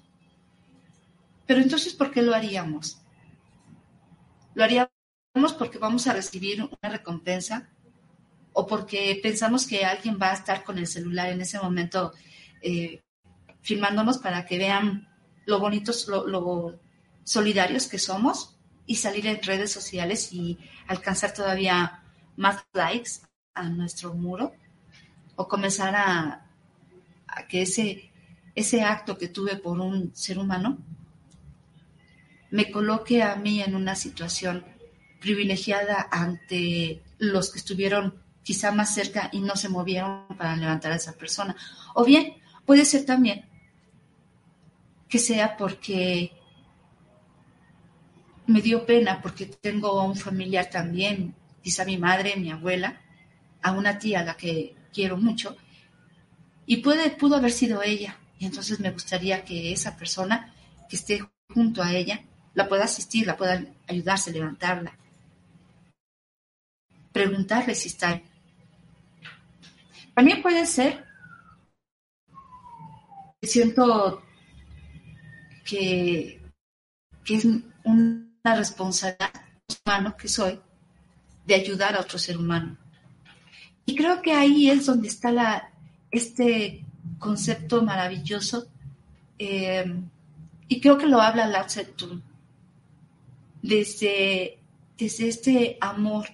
Pero 1.46 1.60
entonces, 1.60 1.94
¿por 1.94 2.12
qué 2.12 2.22
lo 2.22 2.34
haríamos? 2.34 3.02
Lo 4.54 4.64
haríamos 4.64 4.90
porque 5.58 5.80
vamos 5.80 6.08
a 6.08 6.14
recibir 6.14 6.64
una 6.64 6.94
recompensa 6.94 7.68
o 8.54 8.66
porque 8.66 9.20
pensamos 9.22 9.68
que 9.68 9.84
alguien 9.84 10.18
va 10.18 10.32
a 10.32 10.36
estar 10.36 10.64
con 10.64 10.78
el 10.78 10.88
celular 10.88 11.28
en 11.28 11.42
ese 11.42 11.60
momento 11.60 12.14
eh, 12.62 13.02
filmándonos 13.62 14.20
para 14.20 14.46
que 14.46 14.58
vean 14.58 15.10
lo 15.46 15.60
bonitos, 15.60 16.08
lo, 16.08 16.80
solidarios 17.24 17.88
que 17.88 18.00
somos 18.00 18.58
y 18.86 18.96
salir 18.96 19.28
en 19.28 19.42
redes 19.42 19.72
sociales 19.72 20.34
y 20.34 20.58
alcanzar 20.88 21.34
todavía 21.34 22.04
más 22.36 22.66
likes 22.74 23.12
a 23.54 23.70
nuestro 23.70 24.14
muro 24.14 24.54
o 25.36 25.48
comenzar 25.48 25.96
a, 25.96 26.46
a 27.28 27.48
que 27.48 27.62
ese, 27.62 28.12
ese 28.56 28.82
acto 28.82 29.18
que 29.18 29.30
tuve 29.30 29.56
por 29.56 29.80
un 29.80 30.14
ser 30.16 30.38
humano 30.38 30.78
me 32.52 32.70
coloque 32.72 33.24
a 33.24 33.36
mí 33.36 33.62
en 33.62 33.76
una 33.76 33.96
situación 33.96 34.66
privilegiada 35.20 36.08
ante 36.12 37.02
los 37.18 37.52
que 37.52 37.60
estuvieron 37.60 38.22
quizá 38.44 38.72
más 38.72 38.94
cerca 38.94 39.30
y 39.32 39.40
no 39.40 39.56
se 39.56 39.70
movieron 39.70 40.28
para 40.38 40.56
levantar 40.56 40.92
a 40.92 40.98
esa 40.98 41.14
persona. 41.14 41.56
O 41.96 42.04
bien, 42.04 42.36
puede 42.66 42.86
ser 42.86 43.06
también 43.06 43.46
que 45.14 45.20
sea 45.20 45.56
porque 45.56 46.32
me 48.48 48.64
dio 48.64 48.84
pena, 48.84 49.22
porque 49.22 49.46
tengo 49.46 50.02
a 50.02 50.06
un 50.06 50.16
familiar 50.16 50.72
también, 50.72 51.36
quizá 51.62 51.86
mi 51.86 52.00
madre, 52.00 52.36
mi 52.36 52.50
abuela, 52.50 53.00
a 53.62 53.74
una 53.74 54.00
tía 54.00 54.22
a 54.22 54.24
la 54.24 54.36
que 54.36 54.76
quiero 54.92 55.18
mucho, 55.18 55.56
y 56.66 56.78
puede, 56.78 57.12
pudo 57.12 57.36
haber 57.36 57.52
sido 57.52 57.84
ella. 57.84 58.18
Y 58.40 58.48
entonces 58.48 58.80
me 58.80 58.90
gustaría 58.90 59.46
que 59.46 59.72
esa 59.72 59.96
persona 59.96 60.52
que 60.90 60.96
esté 60.96 61.24
junto 61.54 61.84
a 61.84 61.94
ella 61.94 62.24
la 62.56 62.68
pueda 62.68 62.86
asistir, 62.86 63.28
la 63.28 63.38
pueda 63.38 63.64
ayudarse, 63.88 64.32
levantarla, 64.32 64.98
preguntarle 67.12 67.76
si 67.76 67.90
está 67.90 68.20
también 70.16 70.42
puede 70.42 70.66
ser 70.66 71.06
que 73.40 73.48
siento 73.48 74.24
que, 75.64 76.42
es 77.26 77.46
una 77.86 78.56
responsabilidad 78.56 79.32
humana 79.86 80.16
que 80.18 80.28
soy 80.28 80.60
de 81.46 81.56
ayudar 81.56 81.96
a 81.96 82.02
otro 82.02 82.20
ser 82.20 82.38
humano. 82.38 82.78
Y 83.86 83.96
creo 83.96 84.22
que 84.22 84.34
ahí 84.34 84.70
es 84.70 84.86
donde 84.86 85.08
está 85.08 85.32
la, 85.32 85.72
este 86.12 86.86
concepto 87.20 87.82
maravilloso, 87.82 88.68
eh, 89.40 89.86
y 90.68 90.82
creo 90.82 90.98
que 90.98 91.08
lo 91.08 91.22
habla 91.22 91.48
Lao 91.48 91.66
desde, 93.62 94.60
desde 94.98 95.28
este 95.28 95.78
amor, 95.80 96.28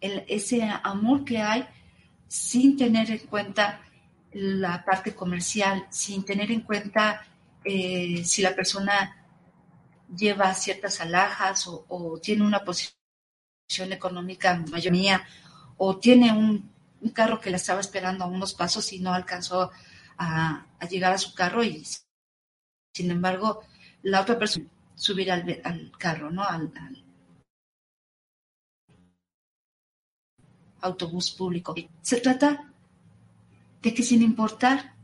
ese 0.00 0.62
amor 0.82 1.24
que 1.24 1.38
hay 1.38 1.66
sin 2.26 2.76
tener 2.76 3.10
en 3.10 3.18
cuenta 3.18 3.80
la 4.32 4.84
parte 4.84 5.14
comercial, 5.14 5.86
sin 5.90 6.24
tener 6.24 6.50
en 6.50 6.60
cuenta 6.60 7.22
eh, 7.70 8.24
si 8.24 8.40
la 8.40 8.54
persona 8.54 9.14
lleva 10.16 10.54
ciertas 10.54 11.02
alhajas 11.02 11.66
o, 11.66 12.18
tiene 12.22 12.42
una 12.42 12.64
posición 12.64 12.96
económica 13.92 14.64
mayoría 14.70 15.22
o 15.76 15.98
tiene 15.98 16.32
un, 16.32 16.72
carro 17.12 17.40
que 17.40 17.50
la 17.50 17.58
estaba 17.58 17.80
esperando 17.80 18.24
a 18.24 18.28
unos 18.28 18.54
pasos 18.54 18.90
y 18.94 19.00
no 19.00 19.12
alcanzó 19.12 19.70
a, 20.16 20.66
llegar 20.88 21.12
a 21.12 21.18
su 21.18 21.34
carro 21.34 21.62
y 21.62 21.84
sin 22.94 23.10
embargo 23.10 23.62
la 24.02 24.22
otra 24.22 24.38
persona 24.38 24.66
subir 24.94 25.30
al, 25.30 25.92
carro, 25.98 26.30
¿no? 26.30 26.42
Al, 26.42 26.72
autobús 30.80 31.32
público. 31.32 31.74
Se 32.00 32.20
trata 32.20 32.72
de 33.82 33.92
que 33.92 34.02
sin 34.02 34.22
importar 34.22 34.97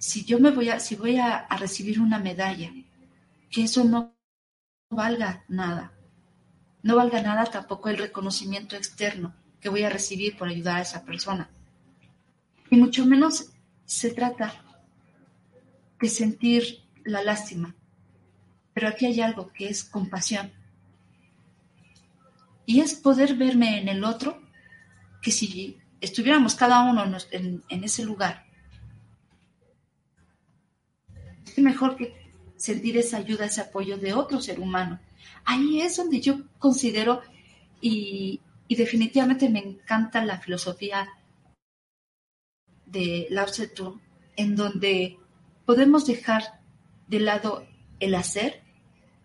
si 0.00 0.24
yo 0.24 0.40
me 0.40 0.50
voy 0.50 0.70
a, 0.70 0.80
si 0.80 0.96
voy 0.96 1.18
a 1.18 1.46
recibir 1.58 2.00
una 2.00 2.18
medalla, 2.18 2.72
que 3.50 3.64
eso 3.64 3.84
no 3.84 4.16
valga 4.88 5.44
nada. 5.46 5.92
No 6.82 6.96
valga 6.96 7.20
nada 7.20 7.44
tampoco 7.44 7.90
el 7.90 7.98
reconocimiento 7.98 8.76
externo 8.76 9.34
que 9.60 9.68
voy 9.68 9.82
a 9.82 9.90
recibir 9.90 10.38
por 10.38 10.48
ayudar 10.48 10.78
a 10.78 10.82
esa 10.82 11.04
persona. 11.04 11.50
Y 12.70 12.76
mucho 12.76 13.04
menos 13.04 13.50
se 13.84 14.10
trata 14.10 14.54
de 16.00 16.08
sentir 16.08 16.82
la 17.04 17.22
lástima. 17.22 17.74
Pero 18.72 18.88
aquí 18.88 19.04
hay 19.04 19.20
algo 19.20 19.52
que 19.52 19.68
es 19.68 19.84
compasión. 19.84 20.50
Y 22.64 22.80
es 22.80 22.94
poder 22.94 23.34
verme 23.34 23.82
en 23.82 23.88
el 23.88 24.02
otro, 24.02 24.40
que 25.20 25.30
si 25.30 25.78
estuviéramos 26.00 26.54
cada 26.54 26.84
uno 26.84 27.04
en, 27.32 27.62
en 27.68 27.84
ese 27.84 28.02
lugar, 28.02 28.46
es 31.56 31.62
mejor 31.62 31.96
que 31.96 32.14
sentir 32.56 32.96
esa 32.98 33.16
ayuda, 33.16 33.46
ese 33.46 33.62
apoyo 33.62 33.96
de 33.96 34.12
otro 34.12 34.40
ser 34.40 34.60
humano. 34.60 35.00
Ahí 35.44 35.80
es 35.80 35.96
donde 35.96 36.20
yo 36.20 36.40
considero 36.58 37.22
y, 37.80 38.40
definitivamente 38.68 39.48
me 39.48 39.58
encanta 39.58 40.24
la 40.24 40.38
filosofía 40.38 41.08
de 42.86 43.26
Lao 43.30 43.46
Tse 43.46 43.72
en 44.36 44.54
donde 44.54 45.18
podemos 45.66 46.06
dejar 46.06 46.60
de 47.08 47.20
lado 47.20 47.66
el 47.98 48.14
hacer 48.14 48.62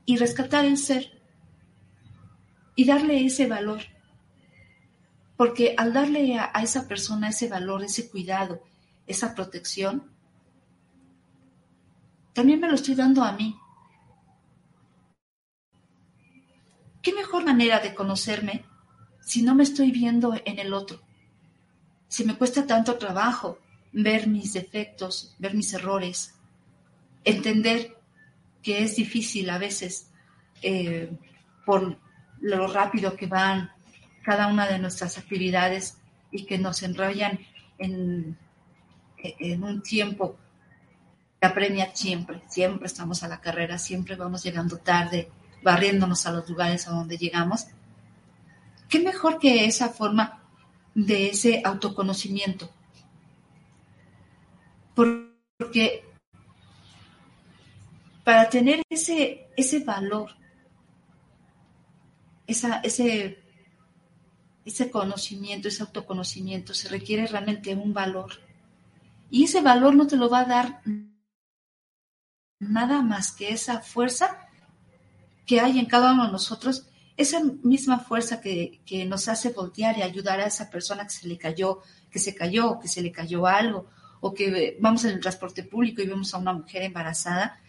y 0.06 0.18
rescatar 0.18 0.66
el 0.66 0.78
ser 0.78 1.22
y 2.76 2.86
darle 2.86 3.26
ese 3.26 3.48
valor. 3.48 3.82
Porque 5.38 5.76
al 5.78 5.94
darle 5.94 6.40
a 6.40 6.64
esa 6.64 6.88
persona 6.88 7.30
ese 7.30 7.50
valor, 7.50 7.84
ese 7.84 8.10
cuidado, 8.10 8.64
esa 9.06 9.36
protección, 9.36 10.15
también 12.36 12.60
me 12.60 12.68
lo 12.68 12.76
estoy 12.76 12.96
dando 12.96 13.24
a 13.24 13.32
mí. 13.32 13.58
¿Qué 17.02 17.14
mejor 17.14 17.46
manera 17.46 17.80
de 17.80 17.96
conocerme 17.96 18.66
si 19.22 19.42
no 19.42 19.56
me 19.56 19.64
estoy 19.64 19.90
viendo 19.92 20.36
en 20.44 20.60
el 20.60 20.74
otro? 20.74 21.00
Si 22.10 22.26
me 22.26 22.36
cuesta 22.36 22.68
tanto 22.68 22.98
trabajo 22.98 23.60
ver 23.94 24.28
mis 24.28 24.52
defectos, 24.52 25.34
ver 25.40 25.54
mis 25.54 25.74
errores, 25.74 26.36
entender 27.24 27.98
que 28.62 28.84
es 28.84 28.98
difícil 28.98 29.50
a 29.50 29.58
veces 29.58 30.12
eh, 30.62 31.18
por 31.66 31.98
lo 32.42 32.68
rápido 32.68 33.16
que 33.16 33.28
van 33.28 33.72
cada 34.24 34.48
una 34.48 34.68
de 34.68 34.80
nuestras 34.80 35.18
actividades 35.18 36.00
y 36.32 36.46
que 36.46 36.58
nos 36.58 36.84
enrollan 36.84 37.40
en, 37.78 38.38
en 39.18 39.64
un 39.64 39.82
tiempo 39.82 40.38
apremia 41.42 41.96
siempre, 41.96 42.42
siempre 42.48 42.88
estamos 42.88 43.24
a 43.24 43.28
la 43.28 43.42
carrera, 43.42 43.78
siempre 43.78 44.16
vamos 44.16 44.44
llegando 44.44 44.78
tarde, 44.78 45.30
barriéndonos 45.64 46.26
a 46.26 46.32
los 46.32 46.50
lugares 46.50 46.88
a 46.88 46.92
donde 46.92 47.18
llegamos. 47.18 47.68
¿Qué 48.90 49.00
mejor 49.00 49.40
que 49.40 49.66
esa 49.66 49.90
forma 49.90 50.42
de 50.94 51.30
ese 51.30 51.62
autoconocimiento? 51.66 52.70
Porque 54.94 56.06
para 58.24 58.50
tener 58.50 58.82
ese, 58.90 59.48
ese 59.56 59.80
valor, 59.80 60.32
esa, 62.48 62.78
ese, 62.78 63.40
ese 64.66 64.90
conocimiento, 64.90 65.68
ese 65.68 65.84
autoconocimiento, 65.84 66.74
se 66.74 66.90
requiere 66.90 67.28
realmente 67.28 67.76
un 67.76 67.94
valor. 67.94 68.32
Y 69.30 69.44
ese 69.44 69.62
valor 69.62 69.96
no 69.96 70.08
te 70.08 70.18
lo 70.18 70.30
va 70.30 70.42
a 70.42 70.46
dar 70.46 70.82
nada 72.60 73.02
más 73.02 73.32
que 73.32 73.52
esa 73.52 73.82
fuerza 73.82 74.38
que 75.46 75.60
hay 75.60 75.80
en 75.80 75.86
cada 75.86 76.14
uno 76.14 76.26
de 76.26 76.32
nosotros, 76.32 76.88
esa 77.18 77.42
misma 77.64 78.00
fuerza 78.00 78.42
que, 78.42 78.82
nos 79.08 79.28
hace 79.28 79.50
voltear 79.50 79.98
y 79.98 80.02
ayudar 80.02 80.40
a 80.40 80.48
esa 80.48 80.70
persona 80.70 81.04
que 81.04 81.14
se 81.14 81.28
le 81.28 81.38
cayó, 81.38 81.82
que 82.10 82.20
se 82.20 82.34
cayó, 82.34 82.80
que 82.80 82.88
se 82.88 83.02
le 83.02 83.12
cayó 83.12 83.46
algo, 83.46 83.88
o 84.22 84.34
que 84.34 84.78
vamos 84.80 85.06
en 85.06 85.12
el 85.12 85.20
transporte 85.20 85.64
público 85.64 86.02
y 86.02 86.08
vemos 86.08 86.34
a 86.34 86.40
una 86.40 86.54
mujer 86.54 86.82
embarazada, 86.82 87.60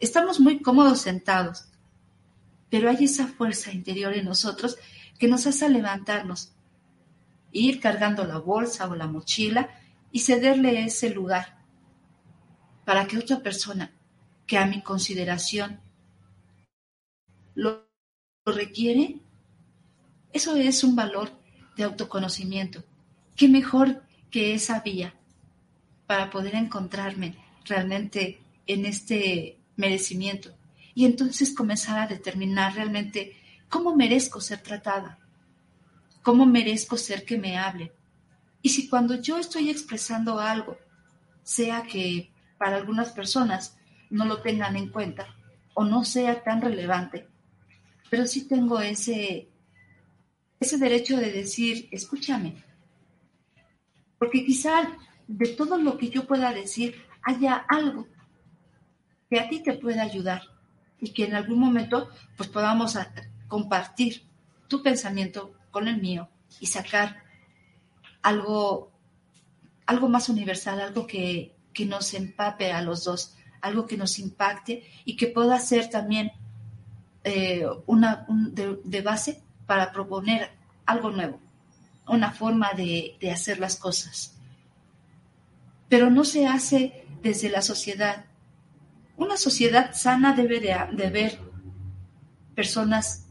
estamos 0.00 0.40
muy 0.40 0.60
cómodos 0.60 1.02
sentados, 1.02 1.66
pero 2.70 2.88
hay 2.88 3.04
esa 3.04 3.26
fuerza 3.26 3.70
interior 3.72 4.14
en 4.14 4.24
nosotros 4.24 4.76
que 5.18 5.28
nos 5.28 5.46
hace 5.46 5.68
levantarnos, 5.68 6.52
ir 7.52 7.80
cargando 7.80 8.24
la 8.24 8.38
bolsa 8.38 8.88
o 8.88 8.94
la 8.94 9.06
mochila 9.06 9.68
y 10.10 10.20
cederle 10.20 10.84
ese 10.84 11.10
lugar 11.10 11.57
para 12.88 13.06
que 13.06 13.18
otra 13.18 13.42
persona 13.42 13.92
que 14.46 14.56
a 14.56 14.64
mi 14.64 14.80
consideración 14.80 15.78
lo, 17.54 17.86
requiere, 18.46 19.20
eso 20.32 20.56
es 20.56 20.82
un 20.82 20.96
valor 20.96 21.30
de 21.76 21.84
autoconocimiento. 21.84 22.82
¿Qué 23.36 23.46
mejor 23.46 24.02
que 24.30 24.54
esa 24.54 24.80
vía 24.80 25.14
para 26.06 26.30
poder 26.30 26.54
encontrarme 26.54 27.36
realmente 27.66 28.40
en 28.66 28.86
este 28.86 29.58
merecimiento? 29.76 30.56
Y 30.94 31.04
entonces 31.04 31.54
comenzar 31.54 31.98
a 31.98 32.06
determinar 32.06 32.74
realmente 32.74 33.36
cómo 33.68 33.94
merezco 33.94 34.40
ser 34.40 34.62
tratada, 34.62 35.18
cómo 36.22 36.46
merezco 36.46 36.96
ser 36.96 37.26
que 37.26 37.36
me 37.36 37.58
hable. 37.58 37.92
Y 38.62 38.70
si 38.70 38.88
cuando 38.88 39.20
yo 39.20 39.36
estoy 39.36 39.68
expresando 39.68 40.38
algo, 40.40 40.78
sea 41.42 41.82
que 41.82 42.32
para 42.58 42.76
algunas 42.76 43.12
personas 43.12 43.78
no 44.10 44.24
lo 44.24 44.42
tengan 44.42 44.76
en 44.76 44.88
cuenta 44.88 45.26
o 45.74 45.84
no 45.84 46.04
sea 46.04 46.42
tan 46.42 46.60
relevante, 46.60 47.28
pero 48.10 48.26
sí 48.26 48.48
tengo 48.48 48.80
ese, 48.80 49.48
ese 50.58 50.78
derecho 50.78 51.16
de 51.18 51.30
decir, 51.30 51.88
escúchame, 51.92 52.64
porque 54.18 54.44
quizá 54.44 54.96
de 55.28 55.48
todo 55.48 55.78
lo 55.78 55.96
que 55.96 56.08
yo 56.08 56.26
pueda 56.26 56.52
decir 56.52 56.96
haya 57.22 57.54
algo 57.68 58.08
que 59.30 59.38
a 59.38 59.48
ti 59.48 59.62
te 59.62 59.74
pueda 59.74 60.02
ayudar 60.02 60.42
y 61.00 61.12
que 61.12 61.26
en 61.26 61.34
algún 61.34 61.60
momento 61.60 62.08
pues 62.36 62.48
podamos 62.48 62.98
compartir 63.46 64.22
tu 64.68 64.82
pensamiento 64.82 65.54
con 65.70 65.86
el 65.86 66.00
mío 66.00 66.28
y 66.60 66.66
sacar 66.66 67.22
algo, 68.22 68.90
algo 69.86 70.08
más 70.08 70.28
universal, 70.28 70.80
algo 70.80 71.06
que, 71.06 71.54
que 71.78 71.86
nos 71.86 72.12
empape 72.12 72.72
a 72.72 72.82
los 72.82 73.04
dos, 73.04 73.36
algo 73.60 73.86
que 73.86 73.96
nos 73.96 74.18
impacte 74.18 74.82
y 75.04 75.14
que 75.14 75.28
pueda 75.28 75.60
ser 75.60 75.88
también 75.88 76.32
eh, 77.22 77.64
una 77.86 78.26
de, 78.28 79.00
base 79.00 79.44
para 79.64 79.92
proponer 79.92 80.50
algo 80.86 81.10
nuevo, 81.12 81.38
una 82.08 82.32
forma 82.32 82.72
de, 82.72 83.16
hacer 83.32 83.60
las 83.60 83.76
cosas. 83.76 84.34
Pero 85.88 86.10
no 86.10 86.24
se 86.24 86.48
hace 86.48 87.06
desde 87.22 87.48
la 87.48 87.62
sociedad. 87.62 88.24
Una 89.16 89.36
sociedad 89.36 89.94
sana 89.94 90.32
debe 90.32 90.58
de, 90.58 91.10
ver 91.10 91.38
personas 92.56 93.28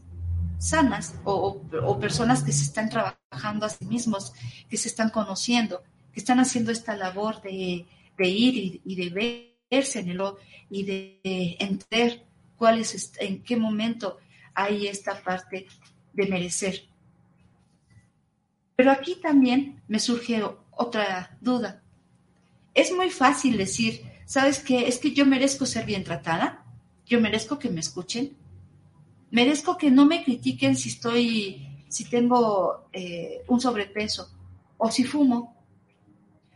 sanas 0.56 1.16
o, 1.24 1.60
personas 2.00 2.42
que 2.42 2.52
se 2.52 2.64
están 2.64 2.88
trabajando 2.88 3.66
a 3.66 3.68
sí 3.68 3.84
mismos, 3.84 4.32
que 4.70 4.78
se 4.78 4.88
están 4.88 5.10
conociendo, 5.10 5.82
que 6.14 6.20
están 6.20 6.40
haciendo 6.40 6.72
esta 6.72 6.96
labor 6.96 7.42
de, 7.42 7.86
de 8.18 8.28
ir 8.28 8.80
y, 8.84 8.94
de 8.96 9.48
verse 9.70 10.00
en 10.00 10.10
el 10.10 10.20
y 10.68 10.82
de 10.82 11.56
entender 11.60 12.26
cuál 12.56 12.80
es, 12.80 13.12
en 13.20 13.42
qué 13.42 13.56
momento 13.56 14.18
hay 14.52 14.88
esta 14.88 15.22
parte 15.22 15.66
de 16.12 16.26
merecer. 16.26 16.82
Pero 18.76 18.90
aquí 18.90 19.14
también 19.16 19.82
me 19.88 20.00
surge 20.00 20.42
otra 20.72 21.38
duda. 21.40 21.82
Es 22.74 22.92
muy 22.92 23.10
fácil 23.10 23.56
decir, 23.56 24.02
¿sabes 24.26 24.58
qué? 24.60 24.88
Es 24.88 24.98
que 24.98 25.12
yo 25.12 25.24
merezco 25.24 25.64
ser 25.64 25.86
bien 25.86 26.04
tratada, 26.04 26.64
yo 27.06 27.20
merezco 27.20 27.58
que 27.58 27.70
me 27.70 27.80
escuchen, 27.80 28.36
merezco 29.30 29.76
que 29.76 29.90
no 29.90 30.06
me 30.06 30.24
critiquen 30.24 30.76
si 30.76 30.90
estoy, 30.90 31.84
si 31.88 32.04
tengo 32.04 32.88
eh, 32.92 33.42
un 33.48 33.60
sobrepeso 33.60 34.30
o 34.76 34.90
si 34.90 35.04
fumo, 35.04 35.56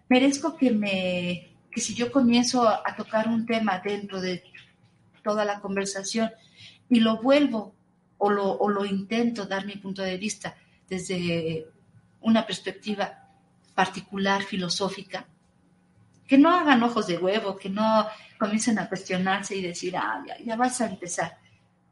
merezco 0.08 0.56
que 0.56 0.70
me 0.70 1.51
que 1.72 1.80
si 1.80 1.94
yo 1.94 2.12
comienzo 2.12 2.68
a 2.68 2.94
tocar 2.96 3.28
un 3.28 3.46
tema 3.46 3.80
dentro 3.80 4.20
de 4.20 4.44
toda 5.22 5.44
la 5.44 5.60
conversación 5.60 6.30
y 6.88 7.00
lo 7.00 7.22
vuelvo 7.22 7.74
o 8.18 8.30
lo, 8.30 8.52
o 8.52 8.68
lo 8.68 8.84
intento 8.84 9.46
dar 9.46 9.66
mi 9.66 9.76
punto 9.76 10.02
de 10.02 10.16
vista 10.16 10.54
desde 10.88 11.66
una 12.20 12.46
perspectiva 12.46 13.30
particular, 13.74 14.42
filosófica, 14.42 15.26
que 16.26 16.38
no 16.38 16.50
hagan 16.50 16.82
ojos 16.82 17.06
de 17.06 17.18
huevo, 17.18 17.56
que 17.56 17.68
no 17.68 18.06
comiencen 18.38 18.78
a 18.78 18.88
cuestionarse 18.88 19.56
y 19.56 19.62
decir, 19.62 19.96
ah, 19.96 20.22
ya, 20.26 20.38
ya 20.38 20.56
vas 20.56 20.80
a 20.80 20.86
empezar. 20.86 21.38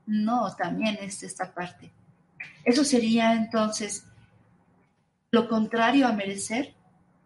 No, 0.06 0.54
también 0.56 0.98
es 1.00 1.22
esta 1.22 1.52
parte. 1.52 1.90
Eso 2.64 2.84
sería 2.84 3.34
entonces 3.34 4.04
lo 5.30 5.48
contrario 5.48 6.06
a 6.06 6.12
merecer. 6.12 6.74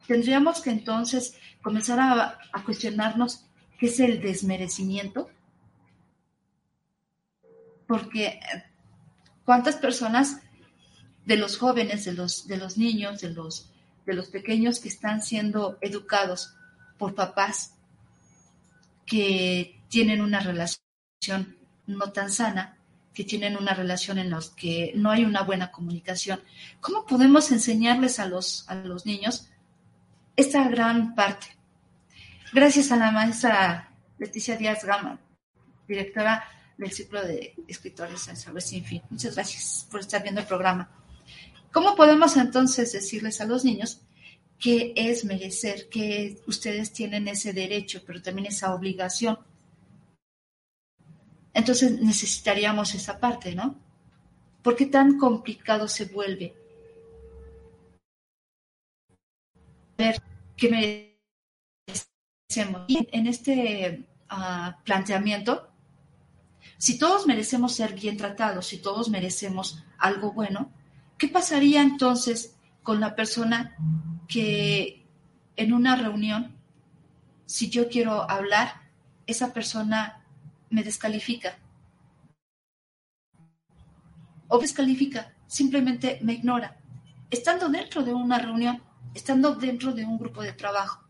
Tendríamos 0.07 0.61
que 0.61 0.71
entonces 0.71 1.37
comenzar 1.65 1.99
a, 1.99 2.39
a 2.53 2.63
cuestionarnos 2.63 3.47
qué 3.79 3.87
es 3.87 3.99
el 3.99 4.21
desmerecimiento. 4.21 5.31
Porque 7.89 8.39
cuántas 9.45 9.77
personas 9.77 10.41
de 11.25 11.37
los 11.37 11.57
jóvenes, 11.57 12.05
de 12.05 12.13
los, 12.13 12.47
de 12.47 12.59
los 12.59 12.77
niños, 12.77 13.21
de 13.21 13.31
los, 13.31 13.73
de 14.07 14.13
los 14.15 14.29
pequeños 14.29 14.79
que 14.79 14.89
están 14.89 15.23
siendo 15.23 15.79
educados 15.81 16.55
por 16.99 17.15
papás 17.15 17.75
que 19.07 19.81
tienen 19.89 20.21
una 20.21 20.41
relación 20.41 21.57
no 21.87 22.13
tan 22.13 22.31
sana, 22.31 22.79
que 23.13 23.25
tienen 23.25 23.57
una 23.57 23.75
relación 23.75 24.19
en 24.19 24.31
la 24.31 24.41
que 24.57 24.93
no 24.97 25.11
hay 25.11 25.25
una 25.25 25.43
buena 25.43 25.71
comunicación. 25.71 26.43
¿Cómo 26.81 27.07
podemos 27.07 27.51
enseñarles 27.53 28.19
a 28.19 28.27
los, 28.27 28.69
a 28.69 28.75
los 28.75 29.07
niños 29.07 29.49
esta 30.37 30.69
gran 30.69 31.15
parte? 31.15 31.47
Gracias 32.53 32.93
a 32.93 32.97
la 32.97 33.11
maestra 33.11 33.91
Leticia 34.19 34.57
Díaz 34.57 34.85
Gama, 34.85 35.19
directora 35.87 36.45
del 36.77 36.93
ciclo 36.93 37.23
de 37.23 37.55
escritores 37.69 38.27
en 38.29 38.37
Saber 38.37 38.63
Sin 38.63 38.85
Fin. 38.85 39.03
Muchas 39.11 39.35
gracias 39.35 39.87
por 39.91 40.01
estar 40.01 40.23
viendo 40.23 40.41
el 40.41 40.47
programa. 40.47 40.91
¿Cómo 41.73 41.97
podemos 41.97 42.37
entonces 42.37 42.93
decirles 42.93 43.41
a 43.41 43.47
los 43.47 43.65
niños 43.65 44.01
que 44.59 44.93
es 44.97 45.25
merecer, 45.25 45.89
que 45.89 46.41
ustedes 46.47 46.93
tienen 46.93 47.29
ese 47.29 47.53
derecho, 47.53 48.03
pero 48.07 48.23
también 48.23 48.47
esa 48.47 48.75
obligación? 48.75 49.39
Entonces 51.53 52.01
necesitaríamos 52.01 52.95
esa 52.95 53.19
parte, 53.19 53.55
¿no? 53.55 53.79
¿Por 54.63 54.77
qué 54.77 54.87
tan 54.87 55.19
complicado 55.19 55.89
se 55.89 56.07
vuelve? 56.07 56.55
Ver 59.97 60.23
qué 60.57 61.17
merecemos. 61.87 62.85
Y 62.89 63.09
en 63.13 63.27
este 63.27 64.07
uh, 64.31 64.73
planteamiento, 64.85 65.71
si 66.79 66.99
todos 66.99 67.27
merecemos 67.27 67.75
ser 67.75 67.95
bien 67.95 68.17
tratados, 68.17 68.67
si 68.67 68.79
todos 68.79 69.09
merecemos 69.09 69.83
algo 69.99 70.33
bueno, 70.33 70.71
¿Qué 71.19 71.29
pasaría 71.29 71.81
entonces 71.81 72.57
con 72.83 73.01
la 73.01 73.15
persona 73.15 73.77
que 74.29 75.07
en 75.57 75.73
una 75.73 75.97
reunión, 75.97 76.57
si 77.47 77.71
yo 77.71 77.89
quiero 77.89 78.29
hablar, 78.29 78.83
esa 79.27 79.53
persona 79.53 80.25
me 80.71 80.83
descalifica? 80.83 81.57
O 84.49 84.59
descalifica, 84.59 85.35
simplemente 85.47 86.19
me 86.23 86.35
ignora, 86.35 86.79
estando 87.31 87.69
dentro 87.69 88.03
de 88.03 88.13
una 88.13 88.39
reunión, 88.39 88.83
estando 89.15 89.55
dentro 89.55 89.93
de 89.93 90.05
un 90.05 90.19
grupo 90.19 90.43
de 90.43 90.53
trabajo. 90.53 91.03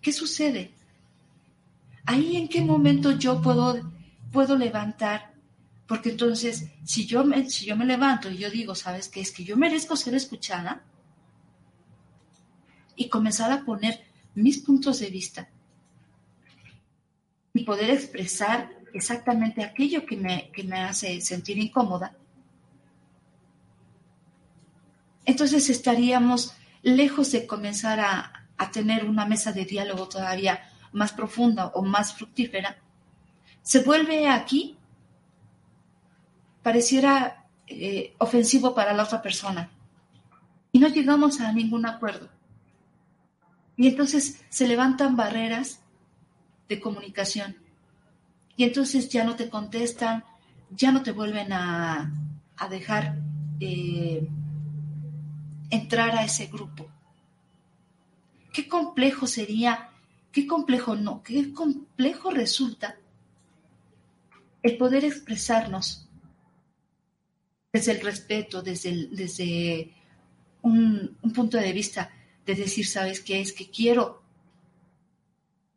¿Qué 0.00 0.12
sucede? 0.12 0.72
Ahí 2.06 2.36
en 2.36 2.48
qué 2.48 2.62
momento 2.62 3.12
yo 3.12 3.40
puedo, 3.40 3.92
puedo 4.32 4.56
levantar 4.56 5.32
porque 5.92 6.08
entonces, 6.08 6.70
si 6.84 7.06
yo, 7.06 7.22
me, 7.22 7.50
si 7.50 7.66
yo 7.66 7.76
me 7.76 7.84
levanto 7.84 8.30
y 8.30 8.38
yo 8.38 8.50
digo, 8.50 8.74
¿sabes 8.74 9.08
qué? 9.08 9.20
Es 9.20 9.30
que 9.30 9.44
yo 9.44 9.58
merezco 9.58 9.94
ser 9.94 10.14
escuchada 10.14 10.82
y 12.96 13.10
comenzar 13.10 13.52
a 13.52 13.62
poner 13.62 14.00
mis 14.34 14.58
puntos 14.58 15.00
de 15.00 15.10
vista 15.10 15.50
y 17.52 17.64
poder 17.64 17.90
expresar 17.90 18.70
exactamente 18.94 19.62
aquello 19.62 20.06
que 20.06 20.16
me, 20.16 20.50
que 20.50 20.64
me 20.64 20.80
hace 20.80 21.20
sentir 21.20 21.58
incómoda, 21.58 22.16
entonces 25.24 25.70
estaríamos 25.70 26.54
lejos 26.82 27.32
de 27.32 27.46
comenzar 27.46 28.00
a, 28.00 28.38
tener 28.72 29.06
una 29.06 29.26
mesa 29.26 29.50
de 29.50 29.64
diálogo 29.64 30.08
todavía 30.08 30.62
más 30.92 31.12
profunda 31.12 31.72
o 31.74 31.82
más 31.82 32.14
fructífera. 32.14 32.76
Se 33.60 33.80
vuelve 33.80 34.28
aquí 34.28 34.78
pareciera 36.62 37.44
eh, 37.66 38.14
ofensivo 38.18 38.72
para 38.72 38.92
la 38.92 39.02
otra 39.02 39.20
persona. 39.20 39.68
Y 40.70 40.78
no 40.78 40.86
llegamos 40.86 41.40
a 41.40 41.52
ningún 41.52 41.86
acuerdo. 41.86 42.28
Y 43.76 43.88
entonces 43.88 44.44
se 44.48 44.68
levantan 44.68 45.16
barreras 45.16 45.80
de 46.68 46.80
comunicación. 46.80 47.56
Y 48.56 48.62
entonces 48.62 49.08
ya 49.08 49.24
no 49.24 49.34
te 49.34 49.50
contestan, 49.50 50.24
ya 50.70 50.92
no 50.92 51.02
te 51.02 51.10
vuelven 51.10 51.52
a, 51.52 52.12
a 52.56 52.68
dejar 52.68 53.16
eh, 53.58 54.28
entrar 55.72 56.14
a 56.14 56.24
ese 56.24 56.46
grupo. 56.46 56.86
Qué 58.52 58.68
complejo 58.68 59.26
sería, 59.26 59.88
qué 60.30 60.46
complejo 60.46 60.94
no, 60.94 61.22
qué 61.22 61.52
complejo 61.54 62.30
resulta 62.30 62.98
el 64.62 64.76
poder 64.76 65.06
expresarnos 65.06 66.06
desde 67.72 67.92
el 67.92 68.02
respeto, 68.02 68.60
desde, 68.60 69.08
desde 69.08 69.94
un, 70.60 71.16
punto 71.34 71.56
de 71.56 71.72
vista 71.72 72.10
de 72.44 72.54
decir, 72.54 72.86
¿sabes 72.86 73.20
qué? 73.20 73.40
Es 73.40 73.54
que 73.54 73.70
quiero 73.70 74.22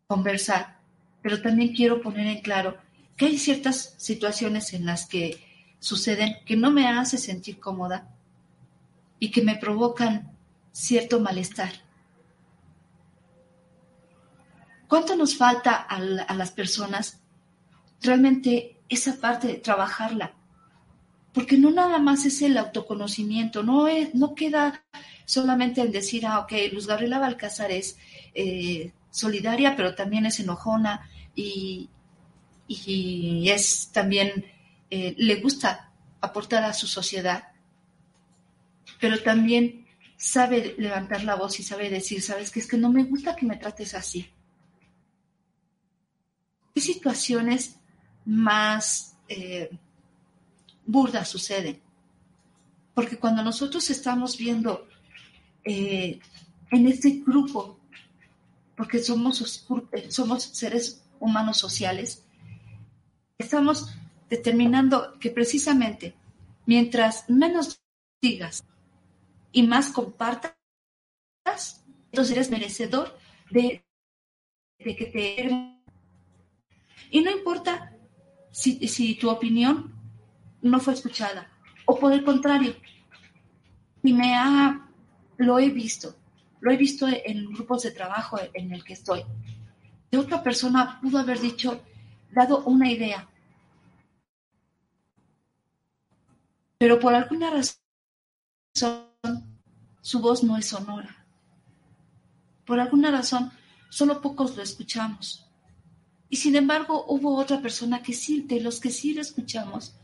conversar, 0.08 0.77
pero 1.21 1.41
también 1.41 1.73
quiero 1.73 2.01
poner 2.01 2.27
en 2.27 2.41
claro 2.41 2.77
que 3.15 3.27
hay 3.27 3.38
ciertas 3.38 3.95
situaciones 3.97 4.73
en 4.73 4.86
las 4.86 5.08
que 5.08 5.41
suceden 5.79 6.36
que 6.45 6.58
no 6.58 6.69
me 6.69 6.86
hace 6.89 7.17
sentir 7.17 7.62
cómoda 7.62 8.14
y 9.19 9.32
que 9.32 9.41
me 9.41 9.56
provocan 9.56 10.32
cierto 10.71 11.19
malestar. 11.19 11.71
¿Cuánto 14.88 15.15
nos 15.15 15.36
falta 15.36 15.75
a, 15.75 15.99
las 15.99 16.51
personas 16.51 17.21
realmente 18.01 18.78
esa 18.89 19.19
parte 19.19 19.47
de 19.47 19.56
trabajarla? 19.56 20.34
porque 21.36 21.58
no 21.58 21.69
nada 21.69 21.99
más 21.99 22.25
es 22.25 22.41
el 22.41 22.58
autoconocimiento, 22.58 23.62
no, 23.62 23.89
es, 23.89 24.15
no 24.15 24.36
queda 24.36 24.86
solamente 25.25 25.82
en 25.82 25.91
decir, 25.91 26.25
ah, 26.25 26.39
ok, 26.39 26.54
Luz 26.71 26.88
Gabriela 26.88 27.19
Balcázar 27.19 27.71
es 27.71 27.97
eh, 28.34 28.93
solidaria, 29.12 29.75
pero 29.75 29.95
también 29.95 30.25
es 30.25 30.39
enojona 30.39 31.10
y, 31.36 31.89
y 32.69 33.49
es 33.49 33.89
también, 33.91 34.45
eh, 34.89 35.13
le 35.17 35.36
gusta 35.41 35.91
aportar 36.21 36.63
a 36.63 36.73
su 36.73 36.88
sociedad, 36.88 37.49
pero 38.99 39.21
también 39.21 39.86
sabe 40.17 40.75
levantar 40.77 41.23
la 41.23 41.36
voz 41.36 41.60
y 41.60 41.63
sabe 41.63 41.89
decir, 41.89 42.21
sabes 42.21 42.51
que 42.51 42.60
es 42.60 42.67
que 42.67 42.77
no 42.77 42.91
me 42.91 43.03
gusta 43.03 43.36
que 43.36 43.45
me 43.45 43.58
trates 43.58 43.93
así. 43.93 44.29
¿Qué 46.73 46.81
situaciones 46.81 47.77
más... 48.25 49.17
Eh, 49.27 49.69
burda 50.86 51.25
sucede. 51.25 51.81
Porque 52.93 53.17
cuando 53.17 53.43
nosotros 53.43 53.89
estamos 53.89 54.38
viendo 54.38 54.88
eh, 55.63 56.19
en 56.71 56.88
este 56.88 57.23
grupo, 57.25 57.79
porque 58.77 58.99
somos, 58.99 59.67
eh, 59.91 60.12
somos 60.12 60.43
seres 60.43 61.03
humanos 61.19 61.58
sociales, 61.58 62.23
estamos 63.38 63.93
determinando 64.29 65.17
que 65.19 65.29
precisamente 65.29 66.15
mientras 66.65 67.29
menos 67.29 67.79
digas 68.21 68.63
y 69.56 69.63
más 69.63 69.89
compartas, 69.89 70.54
entonces 72.12 72.36
eres 72.36 72.52
merecedor 72.52 73.18
de, 73.50 73.86
de 74.80 74.96
que 74.98 75.06
te... 75.06 75.82
Y 77.10 77.22
no 77.22 77.32
importa 77.32 77.96
si, 78.52 78.86
si 78.89 79.15
tu 79.15 79.30
opinión 79.30 79.96
no 80.62 80.82
fue 80.82 80.94
escuchada. 80.94 81.50
O 81.86 81.98
por 81.98 82.12
el 82.12 82.26
contrario, 82.26 82.76
y 84.04 84.12
me 84.12 84.36
ha, 84.36 84.89
lo 85.38 85.58
he 85.58 85.70
visto, 85.70 86.18
lo 86.60 86.72
he 86.72 86.76
visto 86.76 87.08
en 87.08 87.46
grupos 87.54 87.84
de 87.84 87.91
trabajo 87.91 88.38
en 88.54 88.74
el 88.74 88.84
que 88.84 88.91
estoy. 88.91 89.24
De 90.12 90.18
otra 90.18 90.44
persona 90.44 91.00
pudo 91.02 91.20
haber 91.20 91.39
dicho, 91.39 91.82
dado 92.30 92.62
una 92.65 92.91
idea, 92.91 93.26
pero 96.78 97.00
por 97.00 97.13
alguna 97.13 97.52
razón 97.52 99.14
su 100.01 100.19
voz 100.19 100.43
no 100.43 100.57
es 100.57 100.67
sonora. 100.67 101.25
Por 102.65 102.79
alguna 102.79 103.11
razón, 103.11 103.51
solo 103.89 104.21
pocos 104.21 104.55
lo 104.55 104.63
escuchamos. 104.63 105.49
Y 106.29 106.38
sin 106.38 106.55
embargo, 106.55 107.05
hubo 107.07 107.35
otra 107.35 107.61
persona 107.61 108.01
que 108.01 108.13
sí, 108.13 108.41
de 108.41 108.59
los 108.59 108.79
que 108.79 108.91
sí 108.91 109.13
lo 109.13 109.21
escuchamos, 109.21 109.95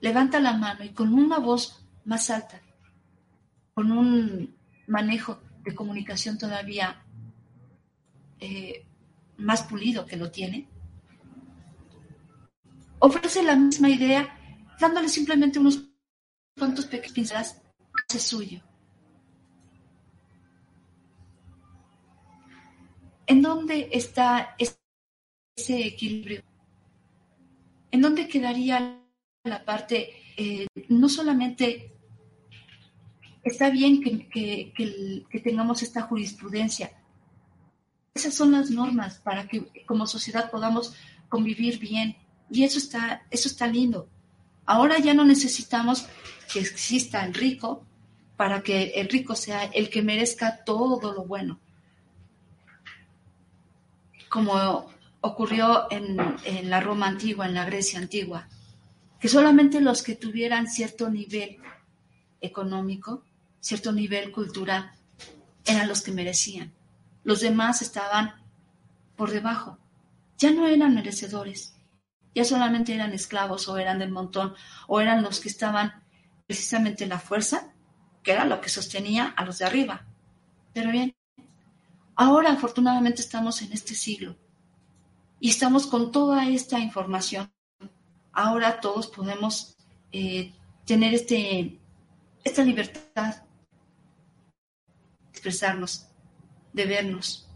levanta 0.00 0.40
la 0.40 0.54
mano 0.54 0.84
y 0.84 0.90
con 0.90 1.14
una 1.14 1.38
voz 1.38 1.84
más 2.04 2.28
alta, 2.30 2.60
con 3.72 3.92
un 3.92 4.54
manejo 4.88 5.40
de 5.64 5.74
comunicación 5.74 6.38
todavía 6.38 7.02
eh, 8.40 8.84
más 9.38 9.62
pulido 9.62 10.04
que 10.04 10.16
lo 10.16 10.30
tiene, 10.30 10.68
ofrece 12.98 13.42
la 13.42 13.56
misma 13.56 13.88
idea 13.88 14.38
dándole 14.80 15.08
simplemente 15.08 15.60
unos 15.60 15.91
cuantos 16.56 16.86
pequeños 16.86 17.12
pinceladas 17.12 17.62
hace 18.08 18.20
suyo. 18.20 18.60
¿En 23.26 23.40
dónde 23.40 23.88
está 23.92 24.56
ese 24.58 25.86
equilibrio? 25.86 26.42
¿En 27.90 28.00
dónde 28.00 28.28
quedaría 28.28 29.02
la 29.44 29.64
parte, 29.64 30.10
eh, 30.36 30.66
no 30.88 31.08
solamente 31.08 31.92
está 33.42 33.70
bien 33.70 34.00
que, 34.00 34.72
tengamos 35.42 35.82
esta 35.82 36.02
jurisprudencia, 36.02 36.92
esas 38.14 38.34
son 38.34 38.52
las 38.52 38.70
normas 38.70 39.18
para 39.18 39.48
que 39.48 39.84
como 39.86 40.06
sociedad 40.06 40.50
podamos 40.50 40.94
convivir 41.28 41.78
bien 41.78 42.16
y 42.50 42.64
eso 42.64 42.78
está, 42.78 43.26
eso 43.30 43.48
está 43.48 43.66
lindo. 43.66 44.08
Ahora 44.66 44.98
ya 44.98 45.14
no 45.14 45.24
necesitamos 45.24 46.06
que 46.52 46.60
exista 46.60 47.24
el 47.24 47.34
rico 47.34 47.84
para 48.36 48.62
que 48.62 48.92
el 48.96 49.08
rico 49.08 49.34
sea 49.34 49.64
el 49.64 49.90
que 49.90 50.02
merezca 50.02 50.64
todo 50.64 51.12
lo 51.12 51.24
bueno. 51.24 51.58
Como 54.28 54.90
ocurrió 55.20 55.86
en, 55.90 56.18
en 56.44 56.70
la 56.70 56.80
Roma 56.80 57.06
antigua, 57.06 57.46
en 57.46 57.54
la 57.54 57.64
Grecia 57.64 57.98
antigua, 57.98 58.48
que 59.20 59.28
solamente 59.28 59.80
los 59.80 60.02
que 60.02 60.16
tuvieran 60.16 60.66
cierto 60.66 61.08
nivel 61.08 61.58
económico, 62.40 63.22
cierto 63.60 63.92
nivel 63.92 64.32
cultural, 64.32 64.90
eran 65.64 65.88
los 65.88 66.02
que 66.02 66.12
merecían. 66.12 66.72
Los 67.24 67.40
demás 67.40 67.82
estaban 67.82 68.34
por 69.16 69.30
debajo. 69.30 69.78
Ya 70.38 70.50
no 70.50 70.66
eran 70.66 70.94
merecedores. 70.94 71.74
Ya 72.34 72.44
solamente 72.44 72.94
eran 72.94 73.12
esclavos 73.12 73.68
o 73.68 73.76
eran 73.78 73.98
del 73.98 74.10
montón 74.10 74.54
o 74.88 75.00
eran 75.00 75.22
los 75.22 75.40
que 75.40 75.48
estaban 75.48 76.02
precisamente 76.46 77.04
en 77.04 77.10
la 77.10 77.18
fuerza, 77.18 77.72
que 78.22 78.32
era 78.32 78.44
lo 78.44 78.60
que 78.60 78.68
sostenía 78.68 79.26
a 79.36 79.44
los 79.44 79.58
de 79.58 79.66
arriba. 79.66 80.06
Pero 80.72 80.90
bien, 80.90 81.14
ahora 82.16 82.52
afortunadamente 82.52 83.20
estamos 83.20 83.62
en 83.62 83.72
este 83.72 83.94
siglo 83.94 84.36
y 85.40 85.50
estamos 85.50 85.86
con 85.86 86.12
toda 86.12 86.48
esta 86.48 86.78
información 86.78 87.52
ahora 88.32 88.80
todos 88.80 89.06
podemos 89.06 89.76
eh, 90.10 90.52
tener 90.84 91.14
este, 91.14 91.78
esta 92.44 92.64
libertad 92.64 93.36
de 93.36 95.28
expresarnos, 95.30 96.08
de 96.72 96.86
vernos. 96.86 97.48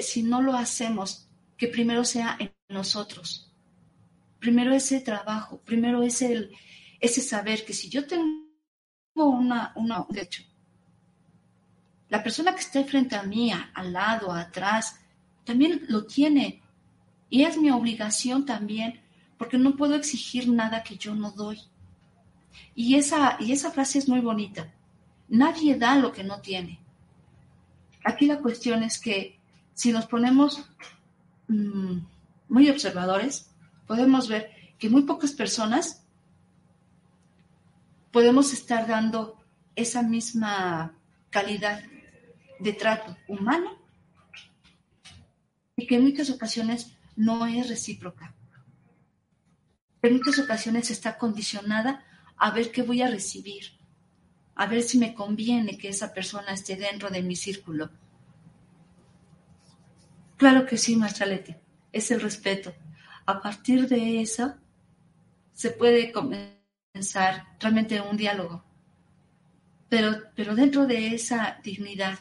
Si 0.00 0.22
no 0.22 0.42
lo 0.42 0.54
hacemos, 0.54 1.28
que 1.56 1.68
primero 1.68 2.04
sea 2.04 2.36
en 2.38 2.52
nosotros. 2.68 3.52
Primero 4.38 4.74
ese 4.74 5.00
trabajo, 5.00 5.60
primero 5.64 6.02
ese, 6.02 6.50
ese 7.00 7.20
saber 7.20 7.64
que 7.64 7.72
si 7.72 7.88
yo 7.88 8.06
tengo 8.06 8.26
una, 9.14 9.72
una, 9.76 10.06
de 10.08 10.22
hecho, 10.22 10.42
la 12.08 12.22
persona 12.22 12.54
que 12.54 12.60
esté 12.60 12.84
frente 12.84 13.16
a 13.16 13.22
mí, 13.22 13.50
al 13.52 13.92
lado, 13.92 14.32
atrás, 14.32 15.00
también 15.44 15.84
lo 15.88 16.06
tiene. 16.06 16.62
Y 17.28 17.42
es 17.42 17.56
mi 17.58 17.70
obligación 17.70 18.44
también, 18.44 19.00
porque 19.38 19.58
no 19.58 19.76
puedo 19.76 19.96
exigir 19.96 20.48
nada 20.48 20.82
que 20.82 20.96
yo 20.96 21.14
no 21.14 21.32
doy. 21.32 21.60
Y 22.74 22.94
esa, 22.94 23.36
y 23.40 23.52
esa 23.52 23.70
frase 23.70 23.98
es 23.98 24.08
muy 24.08 24.20
bonita. 24.20 24.72
Nadie 25.28 25.76
da 25.76 25.96
lo 25.96 26.12
que 26.12 26.22
no 26.22 26.40
tiene. 26.40 26.78
Aquí 28.04 28.26
la 28.26 28.38
cuestión 28.38 28.84
es 28.84 29.00
que 29.00 29.40
si 29.76 29.92
nos 29.92 30.06
ponemos 30.06 30.64
mm, 31.48 31.98
muy 32.48 32.70
observadores, 32.70 33.50
podemos 33.86 34.26
ver 34.26 34.50
que 34.78 34.88
muy 34.88 35.02
pocas 35.02 35.32
personas 35.32 36.02
podemos 38.10 38.54
estar 38.54 38.86
dando 38.86 39.38
esa 39.74 40.02
misma 40.02 40.94
calidad 41.28 41.82
de 42.58 42.72
trato 42.72 43.18
humano 43.28 43.76
y 45.76 45.86
que 45.86 45.96
en 45.96 46.04
muchas 46.04 46.30
ocasiones 46.30 46.96
no 47.14 47.44
es 47.46 47.68
recíproca. 47.68 48.34
En 50.00 50.14
muchas 50.14 50.38
ocasiones 50.38 50.90
está 50.90 51.18
condicionada 51.18 52.02
a 52.38 52.50
ver 52.50 52.72
qué 52.72 52.82
voy 52.82 53.02
a 53.02 53.10
recibir, 53.10 53.72
a 54.54 54.66
ver 54.66 54.82
si 54.82 54.96
me 54.96 55.12
conviene 55.12 55.76
que 55.76 55.90
esa 55.90 56.14
persona 56.14 56.54
esté 56.54 56.76
dentro 56.76 57.10
de 57.10 57.22
mi 57.22 57.36
círculo. 57.36 57.90
Claro 60.36 60.66
que 60.66 60.76
sí, 60.76 60.96
maestra 60.96 61.26
Leti, 61.26 61.54
es 61.92 62.10
el 62.10 62.20
respeto. 62.20 62.72
A 63.24 63.40
partir 63.40 63.88
de 63.88 64.20
eso 64.20 64.54
se 65.52 65.70
puede 65.70 66.12
comenzar 66.12 67.56
realmente 67.58 68.00
un 68.00 68.16
diálogo, 68.16 68.64
pero, 69.88 70.14
pero 70.34 70.54
dentro 70.54 70.86
de 70.86 71.14
esa 71.14 71.58
dignidad, 71.62 72.18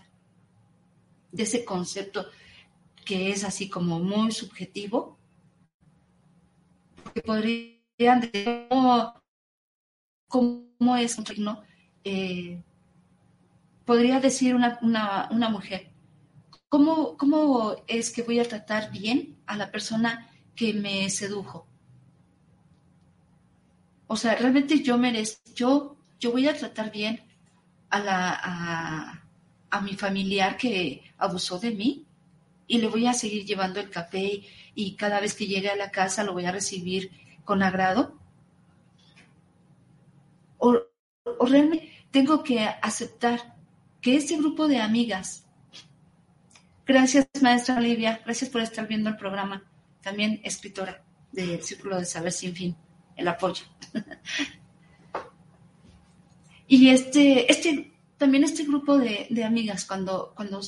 de 1.31 1.43
ese 1.43 1.65
concepto 1.65 2.27
que 3.03 3.31
es 3.31 3.43
así 3.43 3.69
como 3.69 3.99
muy 3.99 4.31
subjetivo, 4.31 5.19
podrían 7.25 8.21
decir 8.21 8.67
cómo, 10.27 10.97
es 10.97 11.17
un 11.17 11.25
eh, 12.03 12.61
podría 13.85 14.19
decir 14.19 14.55
una, 14.55 14.79
una, 14.81 15.49
mujer, 15.49 15.91
¿cómo, 16.75 17.15
¿cómo 17.15 17.77
es 17.87 18.11
que 18.11 18.21
voy 18.21 18.37
a 18.39 18.49
tratar 18.49 18.91
bien 18.91 19.37
a 19.45 19.55
la 19.55 19.71
persona 19.71 20.29
que 20.57 20.73
me 20.73 21.09
sedujo? 21.09 21.65
O 24.07 24.17
sea, 24.17 24.35
realmente 24.35 24.83
yo 24.83 24.97
merezco, 24.97 25.41
yo, 25.55 25.97
yo 26.19 26.33
voy 26.33 26.49
a 26.49 26.53
tratar 26.53 26.91
bien 26.91 27.21
a 27.89 27.99
la, 27.99 29.23
a 29.69 29.81
mi 29.81 29.95
familiar 29.95 30.57
que 30.57 31.13
abusó 31.17 31.59
de 31.59 31.71
mí 31.71 32.05
y 32.67 32.79
le 32.79 32.89
voy 32.89 33.07
a 33.07 33.13
seguir 33.13 33.45
llevando 33.45 33.79
el 33.79 33.89
café 33.89 34.43
y 34.73 34.95
cada 34.97 35.21
vez 35.21 35.33
que 35.33 35.47
llegue 35.47 35.69
a 35.69 35.77
la 35.77 35.91
casa 35.91 36.25
lo 36.25 36.33
voy 36.33 36.43
a 36.43 36.51
recibir 36.51 37.09
con 37.45 37.63
agrado? 37.63 38.19
¿O, 40.57 40.77
realmente 41.39 41.89
tengo 42.11 42.43
que 42.43 42.59
aceptar 42.59 43.55
que 44.01 44.17
este 44.17 44.35
grupo 44.35 44.67
de 44.67 44.81
amigas, 44.81 45.44
gracias 46.85 47.27
maestra 47.41 47.77
Olivia, 47.77 48.21
gracias 48.23 48.49
por 48.49 48.61
estar 48.61 48.87
viendo 48.87 49.09
el 49.09 49.17
programa, 49.17 49.63
también 50.01 50.39
escritora 50.43 51.03
del 51.31 51.61
Círculo 51.63 51.97
de 51.97 52.05
Saber 52.05 52.31
Sin 52.31 52.55
Fin, 52.55 52.75
el 53.15 53.27
apoyo. 53.27 53.65
y 56.67 56.89
este, 56.89 57.51
este 57.51 57.91
también 58.17 58.43
este 58.43 58.63
grupo 58.63 58.97
de, 58.97 59.43
amigas, 59.43 59.85
cuando, 59.85 60.33
cuando 60.35 60.61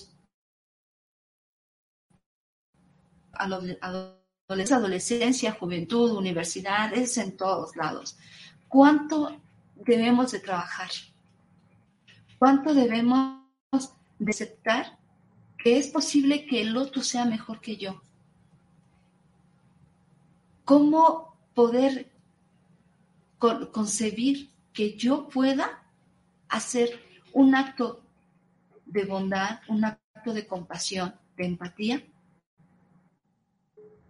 adolescencia, 4.72 5.54
juventud, 5.54 6.12
universidad, 6.12 6.94
es 6.94 7.18
en 7.18 7.38
todos 7.38 7.76
lados. 7.76 8.18
¿Cuánto 8.68 9.40
debemos 9.76 10.32
de 10.32 10.40
trabajar? 10.40 10.90
¿Cuánto 12.38 12.74
debemos 12.74 13.44
de 14.20 14.32
aceptar 14.32 14.97
que 15.58 15.78
es 15.78 15.88
posible 15.88 16.46
que 16.46 16.62
el 16.62 16.78
otro 16.78 17.02
sea 17.02 17.26
mejor 17.26 17.60
que 17.62 17.78
yo? 17.78 18.02
¿Cómo 20.66 21.38
poder 21.54 22.12
concebir 23.38 24.50
que 24.74 24.96
yo 24.96 25.28
pueda 25.28 25.84
hacer 26.50 27.02
un 27.34 27.56
acto 27.56 28.04
de 28.86 29.06
bondad, 29.06 29.60
un 29.68 29.86
acto 29.86 30.34
de 30.34 30.48
compasión, 30.48 31.16
de 31.36 31.46
empatía, 31.46 32.04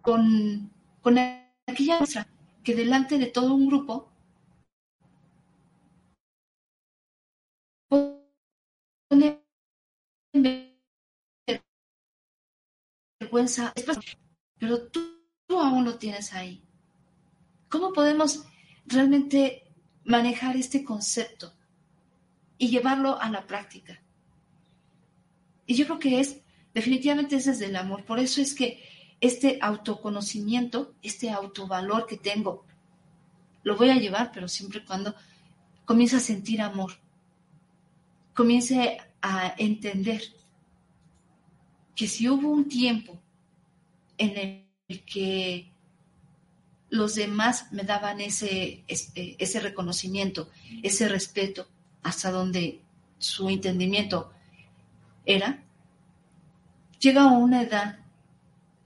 con, 0.01 0.71
con 1.01 1.17
aquella 1.17 1.99
que 2.63 2.75
delante 2.75 3.17
de 3.17 3.27
todo 3.27 3.53
un 3.53 3.67
grupo 3.67 4.09
pone 9.09 9.41
vergüenza, 13.37 13.73
pero 14.57 14.87
tú, 14.87 14.99
tú 15.45 15.59
aún 15.59 15.85
lo 15.85 15.97
tienes 15.97 16.33
ahí. 16.33 16.63
¿Cómo 17.69 17.93
podemos 17.93 18.45
realmente 18.85 19.63
manejar 20.05 20.55
este 20.55 20.83
concepto 20.83 21.53
y 22.57 22.69
llevarlo 22.69 23.19
a 23.19 23.29
la 23.29 23.45
práctica? 23.45 24.01
Y 25.65 25.75
yo 25.75 25.85
creo 25.85 25.99
que 25.99 26.19
es, 26.19 26.41
definitivamente 26.73 27.35
es 27.35 27.45
desde 27.45 27.65
el 27.65 27.75
amor. 27.75 28.05
Por 28.05 28.19
eso 28.19 28.41
es 28.41 28.55
que 28.55 28.83
este 29.19 29.59
autoconocimiento, 29.61 30.95
este 31.01 31.29
autovalor 31.29 32.07
que 32.07 32.17
tengo, 32.17 32.65
lo 33.63 33.75
voy 33.75 33.89
a 33.89 33.95
llevar, 33.95 34.31
pero 34.31 34.47
siempre 34.47 34.85
cuando 34.85 35.13
comience 35.85 36.15
a 36.15 36.21
sentir 36.21 36.61
amor, 36.61 36.93
comience 38.33 38.97
a 39.21 39.53
entender 39.57 40.21
que 41.95 42.07
si 42.07 42.29
hubo 42.29 42.49
un 42.49 42.69
tiempo 42.69 43.19
en 44.17 44.65
el 44.87 45.03
que 45.03 45.71
los 46.89 47.15
demás 47.15 47.71
me 47.71 47.83
daban 47.83 48.21
ese, 48.21 48.83
ese, 48.87 49.59
reconocimiento, 49.59 50.49
ese 50.83 51.07
respeto, 51.09 51.67
hasta 52.03 52.31
donde 52.31 52.81
su 53.17 53.49
entendimiento 53.49 54.31
era, 55.25 55.63
llega 56.99 57.23
a 57.23 57.37
una 57.37 57.61
edad 57.61 57.99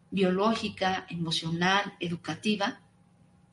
biológica, 0.09 1.05
emocional, 1.09 1.93
educativa, 1.99 2.81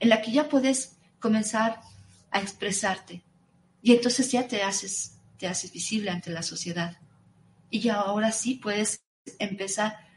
en 0.00 0.08
la 0.08 0.22
que 0.22 0.32
ya 0.32 0.48
puedes 0.48 0.96
comenzar 1.20 1.80
a 2.30 2.40
expresarte. 2.40 3.22
Y 3.82 3.92
entonces 3.92 4.30
ya 4.32 4.48
te 4.48 4.62
haces, 4.62 5.18
te 5.36 5.46
haces 5.46 5.72
visible 5.72 6.10
ante 6.10 6.30
la 6.30 6.42
sociedad. 6.42 6.96
Y 7.70 7.80
ya 7.80 7.96
ahora 7.96 8.32
sí 8.32 8.54
puedes 8.54 9.02
empezar 9.38 10.07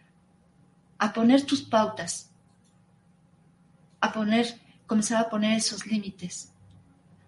a 1.02 1.12
poner 1.12 1.44
tus 1.48 1.64
pautas, 1.64 2.30
a 4.00 4.12
poner, 4.14 4.46
comenzar 4.86 5.26
a 5.26 5.30
poner 5.32 5.58
esos 5.58 5.88
límites, 5.88 6.54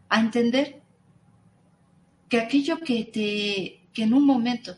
a 0.09 0.19
entender 0.19 0.83
que 2.29 2.39
aquello 2.39 2.77
que 2.77 3.05
te, 3.05 3.89
que 3.91 4.03
en 4.03 4.13
un 4.13 4.27
momento 4.27 4.77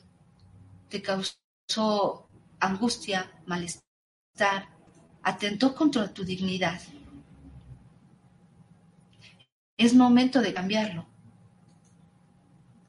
te 0.87 1.01
causó 1.01 2.29
angustia, 2.61 3.29
malestar, 3.45 4.69
atentó 5.23 5.75
contra 5.75 6.13
tu 6.13 6.23
dignidad, 6.23 6.79
es 9.75 9.93
momento 9.93 10.39
de 10.39 10.53
cambiarlo. 10.53 11.05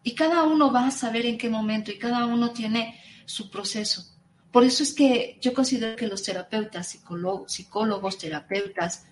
Y 0.05 0.15
cada 0.15 0.45
uno 0.45 0.71
va 0.71 0.87
a 0.87 0.93
saber 0.93 1.27
en 1.27 1.37
qué 1.37 1.51
momento 1.51 1.91
y 1.91 1.99
cada 1.99 2.27
uno 2.27 2.53
tiene 2.53 3.01
su 3.25 3.51
proceso. 3.51 4.16
Por 4.57 4.65
eso 4.65 4.85
es 4.85 4.95
que 4.95 5.37
yo 5.43 5.53
considero 5.53 5.97
que 5.97 6.07
los 6.07 6.23
terapeutas, 6.23 6.89
psicólogos, 6.89 7.53
psicólogos 7.53 8.17
terapeutas, 8.17 9.05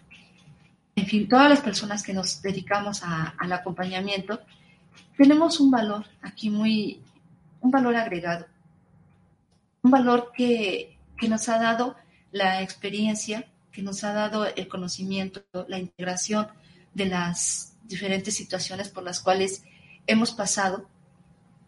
en 0.96 1.06
fin, 1.06 1.28
todas 1.28 1.50
las 1.50 1.60
personas 1.60 2.02
que 2.02 2.14
nos 2.14 2.40
dedicamos 2.40 3.02
al 3.02 3.52
acompañamiento, 3.52 4.40
tenemos 5.18 5.60
un 5.60 5.70
valor 5.70 6.06
aquí 6.22 6.48
muy, 6.48 7.02
un 7.60 7.70
valor 7.70 7.94
agregado, 7.94 8.46
un 9.82 9.90
valor 9.90 10.32
que, 10.34 10.96
que 11.14 11.28
nos 11.28 11.46
ha 11.50 11.58
dado 11.58 11.94
la 12.32 12.62
experiencia, 12.62 13.46
que 13.70 13.82
nos 13.82 14.02
ha 14.02 14.14
dado 14.14 14.46
el 14.46 14.66
conocimiento, 14.66 15.44
la 15.68 15.78
integración 15.78 16.48
de 16.94 17.04
las 17.04 17.76
diferentes 17.82 18.34
situaciones 18.34 18.88
por 18.88 19.02
las 19.02 19.20
cuales 19.20 19.62
hemos 20.06 20.32
pasado. 20.32 20.88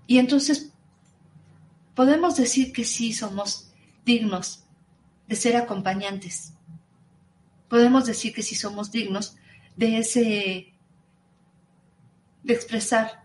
Y 0.07 0.17
entonces 0.17 0.73
podemos 1.95 2.37
decir 2.37 2.73
que 2.73 2.85
sí 2.85 3.13
somos 3.13 3.66
dignos 4.07 4.65
de 5.29 5.37
ser 5.37 5.57
acompañantes. 5.57 6.55
Podemos 7.69 8.07
decir 8.07 8.33
que 8.33 8.43
sí 8.43 8.55
somos 8.55 8.91
dignos 8.91 9.37
de 9.77 9.99
ese 9.99 10.73
de 12.43 12.55
expresar 12.55 13.25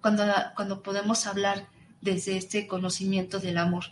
cuando, 0.00 0.24
cuando 0.56 0.82
podemos 0.82 1.26
hablar 1.26 1.68
desde 2.00 2.38
este 2.38 2.66
conocimiento 2.66 3.38
del 3.38 3.58
amor. 3.58 3.84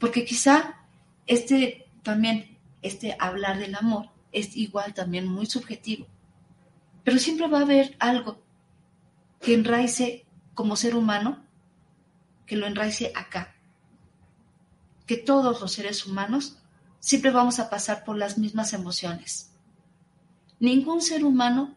Porque 0.00 0.24
quizá 0.24 0.86
este 1.26 1.86
también, 2.02 2.58
este 2.80 3.14
hablar 3.18 3.58
del 3.58 3.74
amor 3.74 4.08
es 4.32 4.56
igual 4.56 4.94
también 4.94 5.26
muy 5.26 5.46
subjetivo. 5.46 6.06
Pero 7.04 7.18
siempre 7.18 7.46
va 7.46 7.58
a 7.58 7.62
haber 7.62 7.94
algo 7.98 8.42
que 9.40 9.54
enraice 9.54 10.24
como 10.54 10.76
ser 10.76 10.96
humano 10.96 11.44
que 12.46 12.56
lo 12.56 12.66
enraice 12.66 13.12
acá. 13.14 13.55
Que 15.06 15.16
todos 15.16 15.60
los 15.60 15.72
seres 15.72 16.06
humanos 16.06 16.58
siempre 17.00 17.30
vamos 17.30 17.58
a 17.58 17.70
pasar 17.70 18.04
por 18.04 18.16
las 18.16 18.38
mismas 18.38 18.72
emociones. 18.72 19.52
Ningún 20.58 21.00
ser 21.00 21.24
humano 21.24 21.74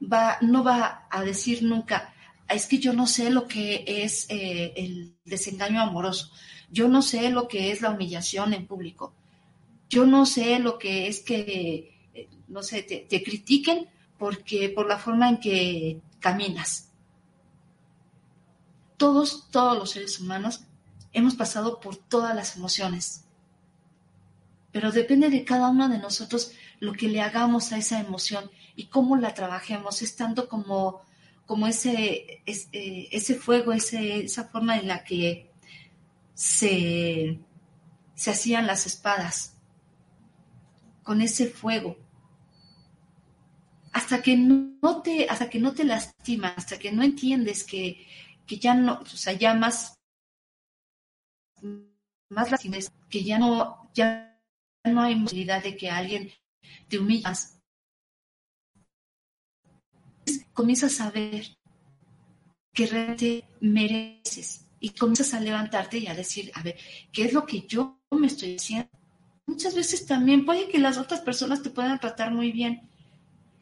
va, 0.00 0.38
no 0.40 0.62
va 0.62 1.06
a 1.10 1.22
decir 1.24 1.62
nunca, 1.62 2.14
es 2.48 2.66
que 2.66 2.78
yo 2.78 2.92
no 2.92 3.06
sé 3.06 3.30
lo 3.30 3.48
que 3.48 3.84
es 3.86 4.26
eh, 4.28 4.72
el 4.76 5.16
desengaño 5.24 5.80
amoroso, 5.80 6.30
yo 6.70 6.88
no 6.88 7.02
sé 7.02 7.30
lo 7.30 7.48
que 7.48 7.70
es 7.70 7.80
la 7.80 7.90
humillación 7.90 8.52
en 8.52 8.66
público, 8.66 9.14
yo 9.88 10.06
no 10.06 10.26
sé 10.26 10.58
lo 10.58 10.78
que 10.78 11.08
es 11.08 11.20
que, 11.20 12.08
eh, 12.14 12.28
no 12.48 12.62
sé, 12.62 12.82
te, 12.82 13.06
te 13.08 13.22
critiquen 13.22 13.88
porque 14.18 14.68
por 14.68 14.86
la 14.86 14.98
forma 14.98 15.28
en 15.28 15.40
que 15.40 16.00
caminas 16.20 16.92
todos, 19.02 19.50
todos 19.50 19.76
los 19.76 19.90
seres 19.90 20.20
humanos 20.20 20.62
hemos 21.12 21.34
pasado 21.34 21.80
por 21.80 21.96
todas 21.96 22.34
las 22.34 22.56
emociones. 22.56 23.24
Pero 24.72 24.90
depende 24.90 25.28
de 25.28 25.44
cada 25.44 25.68
uno 25.68 25.88
de 25.88 25.98
nosotros 25.98 26.52
lo 26.80 26.92
que 26.94 27.08
le 27.08 27.20
hagamos 27.20 27.72
a 27.72 27.78
esa 27.78 28.00
emoción 28.00 28.50
y 28.74 28.86
cómo 28.86 29.16
la 29.16 29.34
trabajemos, 29.34 30.02
estando 30.02 30.48
como, 30.48 31.02
como 31.46 31.66
ese, 31.66 32.42
eh, 32.46 33.08
ese, 33.12 33.34
fuego, 33.34 33.72
esa 33.72 34.44
forma 34.44 34.78
en 34.78 34.88
la 34.88 35.04
que 35.04 35.50
se, 36.34 37.38
se 38.14 38.30
hacían 38.30 38.66
las 38.66 38.86
espadas, 38.86 39.54
con 41.02 41.20
ese 41.20 41.46
fuego. 41.48 41.96
Hasta 43.92 44.22
que 44.22 44.36
no 44.36 45.02
te, 45.02 45.28
hasta 45.28 45.50
que 45.50 45.60
no 45.60 45.74
te 45.74 45.84
lastima, 45.84 46.54
hasta 46.56 46.78
que 46.78 46.92
no 46.92 47.02
entiendes 47.02 47.64
que, 47.64 48.06
que 48.46 48.58
ya 48.58 48.74
no, 48.74 49.00
o 49.00 49.06
sea, 49.06 49.34
ya 49.34 49.52
más, 49.54 49.98
más 52.28 52.48
que 53.08 53.24
ya 53.24 53.38
no, 53.38 53.90
ya 53.94 54.40
no 54.84 55.02
hay 55.02 55.20
posibilidad 55.20 55.62
de 55.62 55.76
que 55.76 55.90
alguien 55.90 56.30
te 56.88 56.98
humillas. 56.98 57.58
Comienzas 60.52 61.00
a 61.00 61.10
ver 61.10 61.56
que 62.72 62.86
realmente 62.86 63.44
mereces 63.60 64.66
y 64.80 64.90
comienzas 64.90 65.34
a 65.34 65.40
levantarte 65.40 65.98
y 65.98 66.06
a 66.06 66.14
decir, 66.14 66.50
a 66.54 66.62
ver, 66.62 66.76
¿qué 67.12 67.24
es 67.24 67.32
lo 67.32 67.46
que 67.46 67.66
yo 67.66 68.00
me 68.10 68.26
estoy 68.26 68.56
haciendo? 68.56 68.90
Muchas 69.46 69.74
veces 69.74 70.06
también 70.06 70.44
puede 70.44 70.68
que 70.68 70.78
las 70.78 70.98
otras 70.98 71.20
personas 71.20 71.62
te 71.62 71.70
puedan 71.70 72.00
tratar 72.00 72.32
muy 72.32 72.52
bien. 72.52 72.88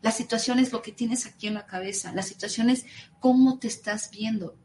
La 0.02 0.12
situación 0.12 0.58
es 0.58 0.72
lo 0.72 0.80
que 0.80 0.92
tienes 0.92 1.26
aquí 1.26 1.46
en 1.46 1.54
la 1.54 1.66
cabeza, 1.66 2.12
la 2.12 2.22
situación 2.22 2.70
es 2.70 2.86
cómo 3.18 3.58
te 3.58 3.68
estás 3.68 4.10
viendo, 4.10 4.56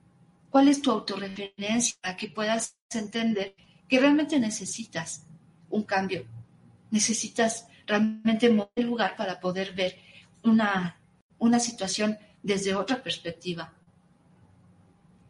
cuál 0.49 0.69
es 0.69 0.81
tu 0.81 0.91
autorreferencia 0.91 1.95
para 2.01 2.15
que 2.15 2.29
puedas 2.29 2.74
entender 2.93 3.55
que 3.87 3.99
realmente 3.99 4.39
necesitas 4.39 5.25
un 5.69 5.83
cambio, 5.83 6.25
necesitas 6.91 7.67
realmente 7.85 8.49
mover 8.49 8.85
lugar 8.85 9.15
para 9.15 9.39
poder 9.39 9.73
ver 9.73 9.97
una, 10.43 10.99
una 11.37 11.59
situación 11.59 12.17
desde 12.41 12.75
otra 12.75 13.01
perspectiva. 13.01 13.73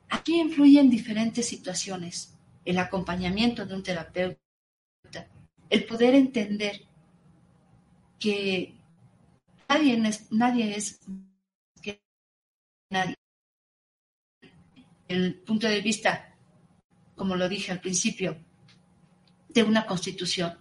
Aquí 0.10 0.40
influyen 0.40 0.90
diferentes 0.90 1.48
situaciones, 1.48 2.38
el 2.64 2.78
acompañamiento 2.78 3.66
de 3.66 3.76
un 3.76 3.84
terapeuta, 3.84 4.40
el 5.70 5.86
poder 5.86 6.16
entender 6.16 6.82
que 8.20 8.76
nadie 9.68 10.08
es, 10.08 10.32
nadie 10.32 10.76
es 10.76 11.00
que 11.82 12.02
nadie. 12.90 13.16
El 15.08 15.36
punto 15.42 15.68
de 15.68 15.82
vista, 15.82 16.35
como 17.16 17.36
lo 17.36 17.48
dije 17.50 17.72
al 17.72 17.80
principio, 17.80 18.38
de 19.50 19.64
una 19.64 19.86
constitución. 19.86 20.58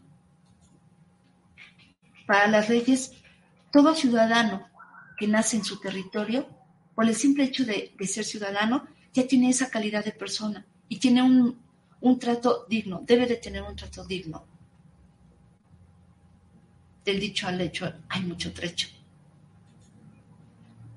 Para 2.26 2.46
las 2.46 2.68
leyes, 2.68 3.12
todo 3.72 3.94
ciudadano 3.94 4.68
que 5.18 5.26
nace 5.26 5.56
en 5.56 5.64
su 5.64 5.80
territorio, 5.80 6.48
por 6.94 7.06
el 7.06 7.14
simple 7.14 7.44
hecho 7.44 7.64
de, 7.64 7.92
ser 8.06 8.24
ciudadano, 8.24 8.86
ya 9.12 9.26
tiene 9.26 9.50
esa 9.50 9.68
calidad 9.70 10.04
de 10.04 10.12
persona 10.12 10.64
y 10.88 10.98
tiene 10.98 11.22
un, 11.22 11.60
un 12.00 12.18
trato 12.18 12.66
digno, 12.68 13.02
debe 13.04 13.26
de 13.26 13.36
tener 13.36 13.62
un 13.62 13.76
trato 13.76 14.04
digno. 14.04 14.46
Del 17.04 17.20
dicho 17.20 17.46
al 17.46 17.60
hecho 17.60 17.92
hay 18.08 18.22
mucho 18.22 18.52
trecho. 18.52 18.88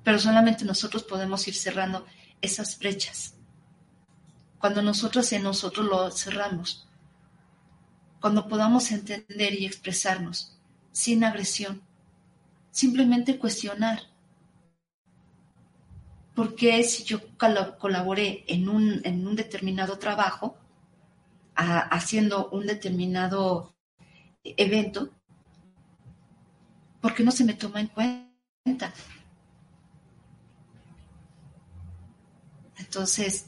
Pero 0.04 0.18
solamente 0.18 0.64
nosotros 0.64 1.02
podemos 1.02 1.46
ir 1.48 1.54
cerrando 1.54 2.06
esas 2.40 2.78
brechas 2.78 3.37
cuando 4.58 4.82
nosotros 4.82 5.32
en 5.32 5.42
nosotros 5.42 5.86
lo 5.86 6.10
cerramos, 6.10 6.88
cuando 8.20 8.48
podamos 8.48 8.90
entender 8.90 9.54
y 9.54 9.66
expresarnos 9.66 10.58
sin 10.92 11.22
agresión, 11.24 11.82
simplemente 12.70 13.38
cuestionar. 13.38 14.00
¿Por 16.34 16.54
qué 16.54 16.82
si 16.84 17.04
yo 17.04 17.20
colaboré 17.36 18.44
en 18.46 18.68
un, 18.68 19.00
en 19.04 19.26
un 19.26 19.36
determinado 19.36 19.98
trabajo, 19.98 20.56
haciendo 21.54 22.48
un 22.50 22.66
determinado 22.66 23.74
evento, 24.44 25.10
¿por 27.00 27.14
qué 27.14 27.24
no 27.24 27.32
se 27.32 27.44
me 27.44 27.54
toma 27.54 27.80
en 27.80 27.88
cuenta? 27.88 28.92
Entonces, 32.76 33.46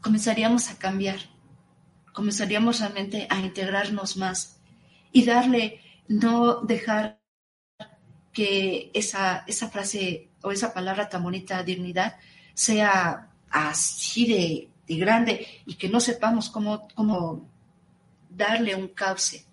comenzaríamos 0.00 0.70
a 0.70 0.78
cambiar, 0.78 1.18
comenzaríamos 2.12 2.80
realmente 2.80 3.26
a 3.30 3.38
integrarnos 3.40 4.16
más 4.16 4.60
y 5.12 5.24
darle, 5.24 5.80
no 6.08 6.60
dejar 6.62 7.20
que 8.32 8.90
esa, 8.94 9.44
esa 9.46 9.68
frase 9.68 10.30
o 10.42 10.52
esa 10.52 10.72
palabra 10.72 11.08
tan 11.08 11.22
bonita, 11.22 11.62
dignidad, 11.62 12.16
sea 12.54 13.30
así 13.50 14.26
de, 14.26 14.70
de 14.86 14.96
grande 14.96 15.46
y 15.66 15.74
que 15.74 15.88
no 15.88 16.00
sepamos 16.00 16.50
cómo, 16.50 16.88
cómo 16.94 17.48
darle 18.28 18.74
un 18.74 18.88
cauce. 18.88 19.44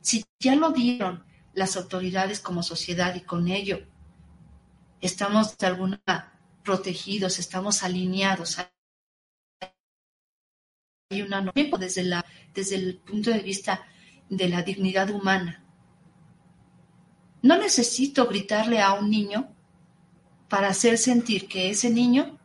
Si 0.00 0.24
ya 0.38 0.54
lo 0.54 0.70
dieron 0.70 1.24
las 1.52 1.76
autoridades 1.76 2.40
como 2.40 2.62
sociedad 2.62 3.14
y 3.14 3.20
con 3.20 3.48
ello 3.48 3.80
estamos 5.00 5.58
de 5.58 5.66
alguna 5.66 6.37
protegidos, 6.68 7.38
estamos 7.38 7.82
alineados. 7.82 8.58
Hay 11.10 11.22
una 11.22 11.50
desde, 11.80 12.02
la, 12.02 12.22
desde 12.52 12.76
el 12.76 12.98
punto 12.98 13.30
de 13.30 13.38
vista 13.38 13.86
de 14.28 14.50
la 14.50 14.60
dignidad 14.60 15.08
humana. 15.08 15.64
No 17.40 17.56
necesito 17.56 18.26
gritarle 18.26 18.82
a 18.82 18.92
un 18.92 19.08
niño 19.08 19.48
para 20.50 20.68
hacer 20.68 20.98
sentir 20.98 21.48
que 21.48 21.70
ese 21.70 21.88
niño, 21.88 22.38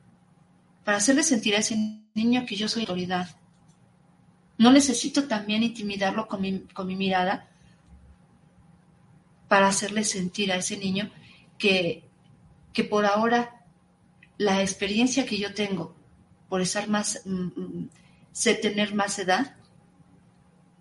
para 0.86 1.00
hacerle 1.00 1.24
sentir 1.24 1.56
a 1.56 1.60
ese 1.60 1.76
niño 2.14 2.46
que 2.46 2.56
yo 2.56 2.70
soy 2.70 2.84
autoridad. 2.84 3.28
No 4.58 4.72
necesito 4.72 5.28
también 5.28 5.64
intimidarlo 5.64 6.30
con 6.30 6.40
mi, 6.40 6.60
con 6.74 6.88
mi 6.88 6.96
mirada 6.96 7.50
para 9.50 9.68
hacerle 9.68 10.06
sentir 10.06 10.54
a 10.54 10.56
ese 10.56 10.78
niño 10.78 11.12
que, 11.58 12.08
que 12.72 12.86
por 12.86 13.06
ahora 13.06 13.60
la 14.44 14.62
experiencia 14.62 15.26
que 15.26 15.38
yo 15.38 15.54
tengo 15.54 15.96
por 16.50 16.62
estar 16.62 16.88
más, 16.88 17.22
mm, 17.26 17.46
mm, 17.62 17.90
sé 18.32 18.56
tener 18.56 18.94
más 18.94 19.18
edad, 19.20 19.56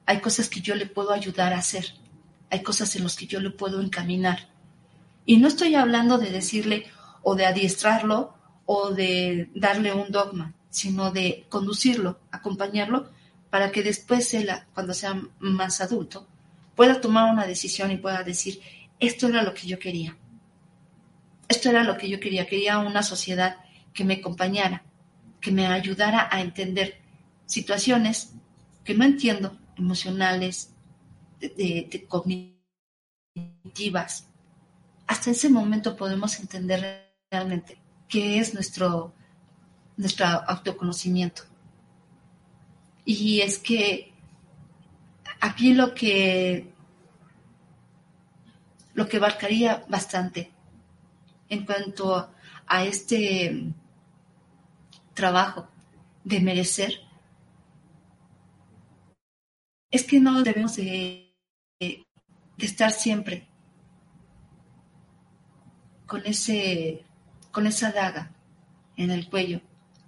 hay 0.05 0.21
cosas 0.21 0.49
que 0.49 0.61
yo 0.61 0.75
le 0.75 0.87
puedo 0.87 1.13
ayudar 1.13 1.53
a 1.53 1.59
hacer, 1.59 1.95
hay 2.51 2.63
cosas 2.63 2.95
en 2.97 3.05
las 3.05 3.17
que 3.17 3.27
yo 3.27 3.41
le 3.41 3.51
puedo 3.51 3.81
encaminar. 3.81 4.49
Y 5.25 5.37
no 5.37 5.49
estoy 5.49 5.75
hablando 5.75 6.19
de 6.19 6.31
decirle 6.31 6.87
o 7.23 7.35
de 7.37 7.47
adiestrarlo 7.47 8.35
o 8.67 8.91
de 8.91 9.51
darle 9.55 9.93
un 9.93 10.11
dogma, 10.11 10.55
sino 10.71 11.11
de 11.11 11.47
conducirlo, 11.49 12.21
acompañarlo, 12.31 13.11
para 13.51 13.71
que 13.71 13.83
después 13.83 14.35
él, 14.35 14.51
cuando 14.75 14.95
sea 14.95 15.21
más 15.39 15.81
adulto, 15.81 16.27
pueda 16.75 17.01
tomar 17.01 17.31
una 17.33 17.47
decisión 17.47 17.91
y 17.91 17.99
pueda 17.99 18.23
decir, 18.23 18.61
esto 18.99 19.29
era 19.29 19.43
lo 19.43 19.55
que 19.55 19.67
yo 19.67 19.79
quería. 19.79 20.17
Esto 21.53 21.69
era 21.69 21.85
lo 21.85 21.99
que 21.99 22.09
yo 22.09 22.19
quería, 22.19 22.47
quería 22.47 22.79
una 22.79 23.03
sociedad 23.03 23.59
que 23.93 24.07
me 24.07 24.15
acompañara, 24.15 24.85
que 25.39 25.53
me 25.53 25.67
ayudara 25.67 26.27
a 26.33 26.41
entender 26.41 27.03
situaciones 27.45 28.33
que 28.85 28.95
no 28.95 29.05
entiendo, 29.05 29.59
emocionales, 29.77 30.73
de, 31.39 32.07
cognitivas. 32.09 32.57
Hasta 35.07 35.31
ese 35.31 35.51
momento 35.51 35.95
podemos 35.95 36.41
entender 36.41 37.13
realmente 37.31 37.77
qué 38.09 38.39
es 38.39 38.55
nuestro, 38.55 39.13
nuestro 39.99 40.25
autoconocimiento. 40.25 41.43
Y 43.05 43.43
es 43.43 43.59
que 43.59 44.15
aquí 45.39 45.75
lo 45.75 45.93
que 45.93 46.73
lo 48.95 49.07
que 49.07 49.19
abarcaría 49.19 49.85
bastante 49.89 50.52
en 51.53 51.67
cuanto 51.67 52.33
a 52.67 52.85
este 52.85 53.75
trabajo 55.13 55.69
de 56.25 56.41
merecer, 56.41 56.95
es 59.91 60.05
que 60.05 60.19
no 60.19 60.43
debemos 60.43 60.77
de, 60.77 61.37
estar 62.57 62.91
siempre 62.91 63.49
con, 66.07 66.25
ese, 66.25 67.05
con 67.51 67.67
esa 67.67 67.93
daga 67.93 68.35
en 68.97 69.11
el 69.11 69.29
cuello, 69.29 69.61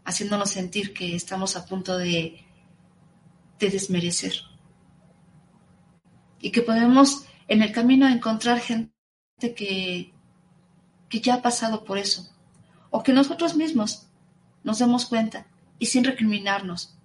haciéndonos 0.06 0.50
sentir 0.50 0.94
que 0.94 1.14
estamos 1.14 1.56
a 1.56 1.66
punto 1.66 1.98
de, 1.98 2.42
de 3.58 3.68
desmerecer. 3.68 4.32
Y 6.40 6.50
que 6.52 6.62
podemos 6.62 7.26
en 7.48 7.60
el 7.60 7.70
camino 7.70 8.08
encontrar 8.08 8.60
gente 8.60 8.94
que 9.54 10.13
que 11.14 11.20
ya 11.20 11.34
ha 11.34 11.42
pasado 11.42 11.84
por 11.84 11.96
eso, 11.96 12.28
o 12.90 13.04
que 13.04 13.12
nosotros 13.12 13.54
mismos 13.54 14.08
nos 14.64 14.80
demos 14.80 15.06
cuenta 15.06 15.46
y 15.78 15.86
sin 15.86 16.02
recriminarnos 16.02 16.98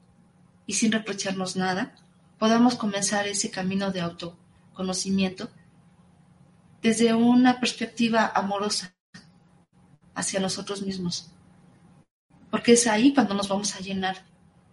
y 0.66 0.74
sin 0.74 0.92
reprocharnos 0.92 1.56
nada, 1.56 1.94
podamos 2.40 2.74
comenzar 2.74 3.28
ese 3.28 3.52
camino 3.52 3.92
de 3.92 4.02
autoconocimiento 4.02 5.52
desde 6.82 7.14
una 7.14 7.60
perspectiva 7.60 8.32
amorosa 8.34 8.96
hacia 10.16 10.40
nosotros 10.40 10.82
mismos. 10.82 11.30
Porque 12.50 12.74
es 12.74 12.88
ahí 12.88 13.14
cuando 13.14 13.36
nos 13.36 13.48
vamos 13.48 13.76
a 13.76 13.80
llenar, 13.80 14.26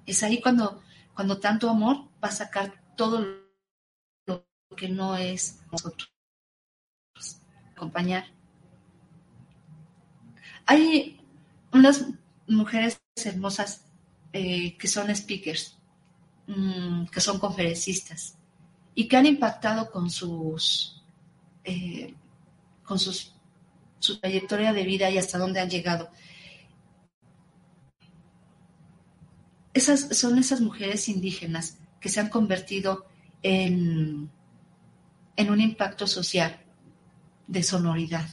es 0.07 0.23
ahí 0.23 0.41
cuando, 0.41 0.81
cuando 1.15 1.41
tanto 1.41 1.69
amor 1.69 2.09
va 2.25 2.29
a 2.29 2.33
sacar 2.33 2.83
todo 2.97 3.21
lo 4.27 4.47
que 4.79 4.89
no 4.89 5.15
es 5.15 5.61
nosotros. 5.71 6.11
Acompañar 7.75 8.35
hay 10.67 11.21
unas 11.73 12.07
mujeres 12.49 13.01
hermosas 13.25 13.85
eh, 14.33 14.77
que 14.77 14.89
son 14.89 15.15
speakers, 15.15 15.79
mm, 16.49 17.07
que 17.07 17.21
son 17.21 17.39
conferencistas 17.39 18.37
y 18.95 19.09
que 19.09 19.17
han 19.17 19.27
impactado 19.27 19.91
con 19.91 20.11
sus, 20.11 21.03
eh, 21.65 22.15
con 22.85 22.99
sus, 22.99 23.35
su 23.99 24.19
trayectoria 24.19 24.73
de 24.73 24.85
vida 24.85 25.09
y 25.09 25.19
hasta 25.19 25.39
dónde 25.39 25.61
han 25.61 25.71
llegado. 25.71 26.11
Esas 29.73 30.17
son 30.19 30.39
esas 30.39 30.61
mujeres 30.61 31.09
indígenas 31.09 31.79
que 32.01 32.09
se 32.09 32.21
han 32.21 32.29
convertido 32.29 33.07
en, 33.43 34.31
en 35.37 35.51
un 35.51 35.61
impacto 35.61 36.07
social 36.07 36.61
de 37.47 37.63
sonoridad 37.63 38.27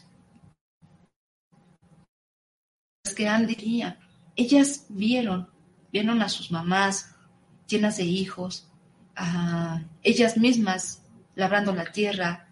que 3.11 3.27
han 3.27 3.45
diría. 3.45 3.99
Ellas 4.35 4.85
vieron, 4.87 5.49
vieron 5.91 6.21
a 6.21 6.29
sus 6.29 6.51
mamás 6.51 7.13
llenas 7.67 7.97
de 7.97 8.03
hijos, 8.03 8.69
a 9.15 9.83
ellas 10.01 10.37
mismas 10.37 11.03
labrando 11.35 11.73
la 11.73 11.91
tierra, 11.91 12.49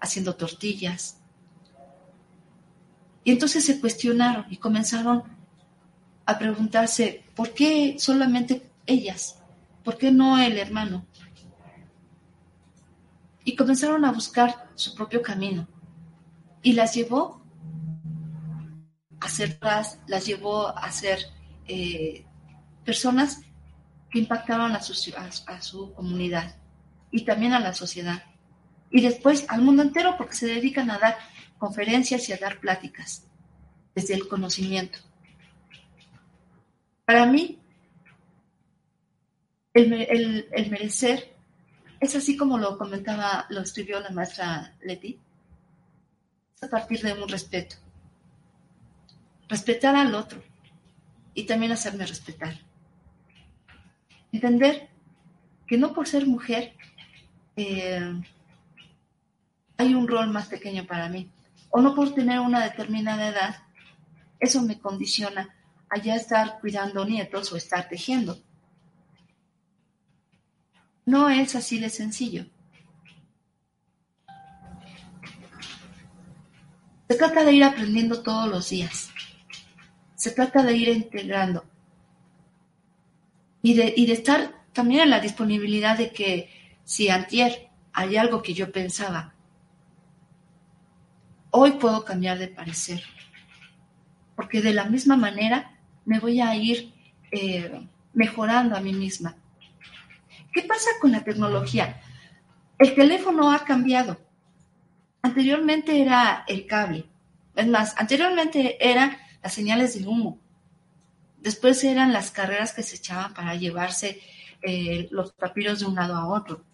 haciendo 0.00 0.34
tortillas. 0.34 1.20
Y 3.24 3.30
entonces 3.30 3.64
se 3.64 3.80
cuestionaron 3.80 4.46
y 4.50 4.56
comenzaron 4.56 5.22
a 6.26 6.38
preguntarse, 6.38 7.24
¿por 7.36 7.54
qué 7.54 7.96
solamente 7.98 8.68
ellas? 8.86 9.38
¿Por 9.84 9.98
qué 9.98 10.10
no 10.10 10.38
el 10.38 10.58
hermano? 10.58 11.06
Y 13.44 13.54
comenzaron 13.54 14.04
a 14.04 14.12
buscar 14.12 14.70
su 14.74 14.94
propio 14.94 15.22
camino. 15.22 15.68
Y 16.62 16.72
las 16.72 16.94
llevó 16.94 17.41
ser 19.28 19.58
las 20.06 20.26
llevó 20.26 20.68
a 20.68 20.90
ser 20.90 21.18
eh, 21.66 22.24
personas 22.84 23.42
que 24.10 24.18
impactaron 24.18 24.72
a 24.72 24.82
su, 24.82 25.14
a, 25.16 25.62
su 25.62 25.92
comunidad 25.94 26.56
y 27.10 27.24
también 27.24 27.52
a 27.52 27.60
la 27.60 27.72
sociedad. 27.72 28.24
Y 28.90 29.00
después 29.00 29.46
al 29.48 29.62
mundo 29.62 29.82
entero 29.82 30.16
porque 30.18 30.34
se 30.34 30.46
dedican 30.46 30.90
a 30.90 30.98
dar 30.98 31.18
conferencias 31.58 32.28
y 32.28 32.32
a 32.32 32.36
dar 32.36 32.60
pláticas 32.60 33.26
desde 33.94 34.14
el 34.14 34.28
conocimiento. 34.28 34.98
Para 37.04 37.26
mí, 37.26 37.58
el, 39.72 40.46
el, 40.52 40.70
merecer 40.70 41.34
es 42.00 42.14
así 42.14 42.36
como 42.36 42.58
lo 42.58 42.76
comentaba, 42.76 43.46
lo 43.48 43.60
escribió 43.60 44.00
la 44.00 44.10
maestra 44.10 44.74
Leti, 44.82 45.18
a 46.60 46.68
partir 46.68 47.00
de 47.00 47.14
un 47.14 47.28
respeto 47.28 47.76
respetar 49.52 49.94
al 49.94 50.14
otro 50.14 50.42
y 51.34 51.44
también 51.44 51.72
hacerme 51.72 52.06
respetar. 52.06 52.58
Entender 54.32 54.88
que 55.66 55.76
no 55.76 55.92
por 55.92 56.08
ser 56.08 56.26
mujer 56.26 56.72
eh, 57.56 58.14
hay 59.76 59.94
un 59.94 60.08
rol 60.08 60.28
más 60.28 60.46
pequeño 60.46 60.86
para 60.86 61.10
mí. 61.10 61.30
O 61.68 61.82
no 61.82 61.94
por 61.94 62.14
tener 62.14 62.40
una 62.40 62.64
determinada 62.64 63.28
edad, 63.28 63.56
eso 64.40 64.62
me 64.62 64.78
condiciona 64.78 65.54
a 65.90 65.98
ya 65.98 66.16
estar 66.16 66.58
cuidando 66.60 67.04
nietos 67.04 67.52
o 67.52 67.56
estar 67.58 67.86
tejiendo. 67.90 68.38
No 71.04 71.28
es 71.28 71.54
así 71.54 71.78
de 71.78 71.90
sencillo. 71.90 72.46
Se 77.06 77.18
trata 77.18 77.44
de 77.44 77.52
ir 77.52 77.64
aprendiendo 77.64 78.22
todos 78.22 78.48
los 78.48 78.70
días. 78.70 79.10
Se 80.22 80.30
trata 80.30 80.62
de 80.62 80.76
ir 80.76 80.88
integrando. 80.88 81.64
Y 83.60 83.74
de, 83.74 83.92
y 83.96 84.06
de 84.06 84.12
estar 84.12 84.54
también 84.72 85.00
en 85.00 85.10
la 85.10 85.18
disponibilidad 85.18 85.98
de 85.98 86.12
que 86.12 86.48
si 86.84 87.08
antier 87.08 87.70
hay 87.92 88.16
algo 88.16 88.40
que 88.40 88.54
yo 88.54 88.70
pensaba, 88.70 89.34
hoy 91.50 91.72
puedo 91.72 92.04
cambiar 92.04 92.38
de 92.38 92.46
parecer. 92.46 93.02
Porque 94.36 94.62
de 94.62 94.72
la 94.72 94.84
misma 94.84 95.16
manera 95.16 95.76
me 96.04 96.20
voy 96.20 96.40
a 96.40 96.54
ir 96.54 96.94
eh, 97.32 97.84
mejorando 98.12 98.76
a 98.76 98.80
mí 98.80 98.92
misma. 98.92 99.34
¿Qué 100.52 100.62
pasa 100.62 100.90
con 101.00 101.10
la 101.10 101.24
tecnología? 101.24 102.00
El 102.78 102.94
teléfono 102.94 103.50
ha 103.50 103.64
cambiado. 103.64 104.20
Anteriormente 105.20 106.00
era 106.00 106.44
el 106.46 106.64
cable. 106.68 107.06
Es 107.56 107.66
más, 107.66 107.96
anteriormente 107.98 108.76
eran 108.88 109.16
las 109.42 109.52
señales 109.52 109.98
de 109.98 110.06
humo. 110.06 110.38
Después 111.38 111.82
eran 111.84 112.12
las 112.12 112.30
carreras 112.30 112.72
que 112.72 112.82
se 112.82 112.96
echaban 112.96 113.34
para 113.34 113.54
llevarse 113.56 114.20
eh, 114.62 115.08
los 115.10 115.32
papiros 115.32 115.80
de 115.80 115.86
un 115.86 115.96
lado 115.96 116.14
a 116.14 116.28
otro. 116.28 116.64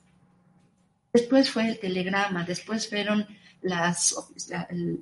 Después 1.12 1.50
fue 1.50 1.68
el 1.68 1.80
telegrama, 1.80 2.44
después 2.44 2.88
fueron 2.88 3.26
las, 3.62 4.14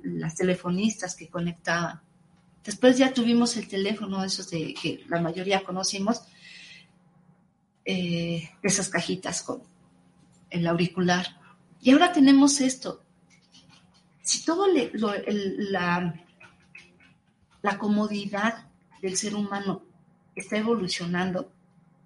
las 0.03 0.35
telefonistas 0.35 1.15
que 1.15 1.27
conectaban. 1.27 2.01
Después 2.63 2.97
ya 2.97 3.13
tuvimos 3.13 3.55
el 3.57 3.67
teléfono, 3.67 4.23
esos 4.23 4.49
de 4.49 4.73
que 4.73 5.03
la 5.07 5.21
mayoría 5.21 5.63
conocimos, 5.63 6.23
eh, 7.85 8.49
esas 8.61 8.89
cajitas 8.89 9.41
con 9.41 9.63
el 10.49 10.67
auricular. 10.67 11.27
Y 11.81 11.91
ahora 11.91 12.11
tenemos 12.11 12.59
esto. 12.59 13.03
Si 14.21 14.43
todo 14.43 14.67
la, 14.67 16.25
la 17.67 17.77
comodidad 17.77 18.65
del 19.01 19.17
ser 19.17 19.35
humano 19.35 19.83
está 20.33 20.57
evolucionando, 20.57 21.51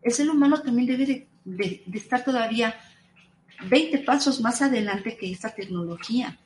el 0.01 0.11
ser 0.11 0.27
humano 0.27 0.59
también 0.59 0.87
debe 0.87 1.27
de, 1.45 1.83
estar 1.93 2.23
todavía 2.23 2.73
20 3.69 3.99
pasos 3.99 4.41
más 4.41 4.63
adelante 4.63 5.15
que 5.15 5.31
esta 5.31 5.53
tecnología. 5.53 6.39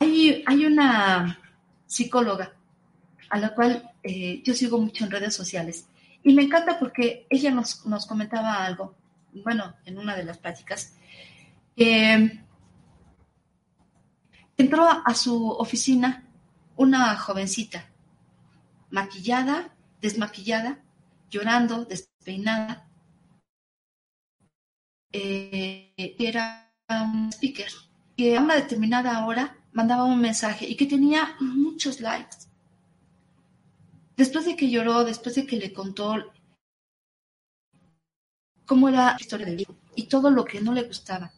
Hay, 0.00 0.42
hay 0.44 0.66
una 0.66 1.38
psicóloga 1.86 2.56
a 3.28 3.38
la 3.38 3.54
cual 3.54 3.88
eh, 4.02 4.42
yo 4.42 4.52
sigo 4.54 4.78
mucho 4.78 5.04
en 5.04 5.12
redes 5.12 5.34
sociales 5.34 5.86
y 6.24 6.34
me 6.34 6.42
encanta 6.42 6.80
porque 6.80 7.24
ella 7.30 7.52
nos, 7.52 7.86
nos 7.86 8.04
comentaba 8.04 8.64
algo, 8.64 8.96
bueno, 9.44 9.76
en 9.84 9.96
una 9.96 10.16
de 10.16 10.24
las 10.24 10.38
pláticas, 10.38 10.96
entró 14.56 14.88
a 14.88 15.14
su 15.14 15.50
oficina 15.50 16.24
una 16.80 17.14
jovencita, 17.14 17.90
maquillada, 18.88 19.76
desmaquillada, 20.00 20.82
llorando, 21.30 21.84
despeinada. 21.84 22.88
Eh, 25.12 26.16
era 26.18 26.72
un 26.88 27.28
speaker 27.34 27.70
que 28.16 28.34
a 28.34 28.40
una 28.40 28.54
determinada 28.54 29.26
hora 29.26 29.58
mandaba 29.72 30.04
un 30.04 30.22
mensaje 30.22 30.66
y 30.66 30.74
que 30.74 30.86
tenía 30.86 31.36
muchos 31.40 32.00
likes. 32.00 32.48
Después 34.16 34.46
de 34.46 34.56
que 34.56 34.70
lloró, 34.70 35.04
después 35.04 35.34
de 35.34 35.46
que 35.46 35.58
le 35.58 35.74
contó 35.74 36.32
cómo 38.64 38.88
era 38.88 39.12
la 39.12 39.16
historia 39.20 39.44
del 39.44 39.60
hijo 39.60 39.76
y 39.96 40.04
todo 40.04 40.30
lo 40.30 40.46
que 40.46 40.62
no 40.62 40.72
le 40.72 40.84
gustaba 40.84 41.30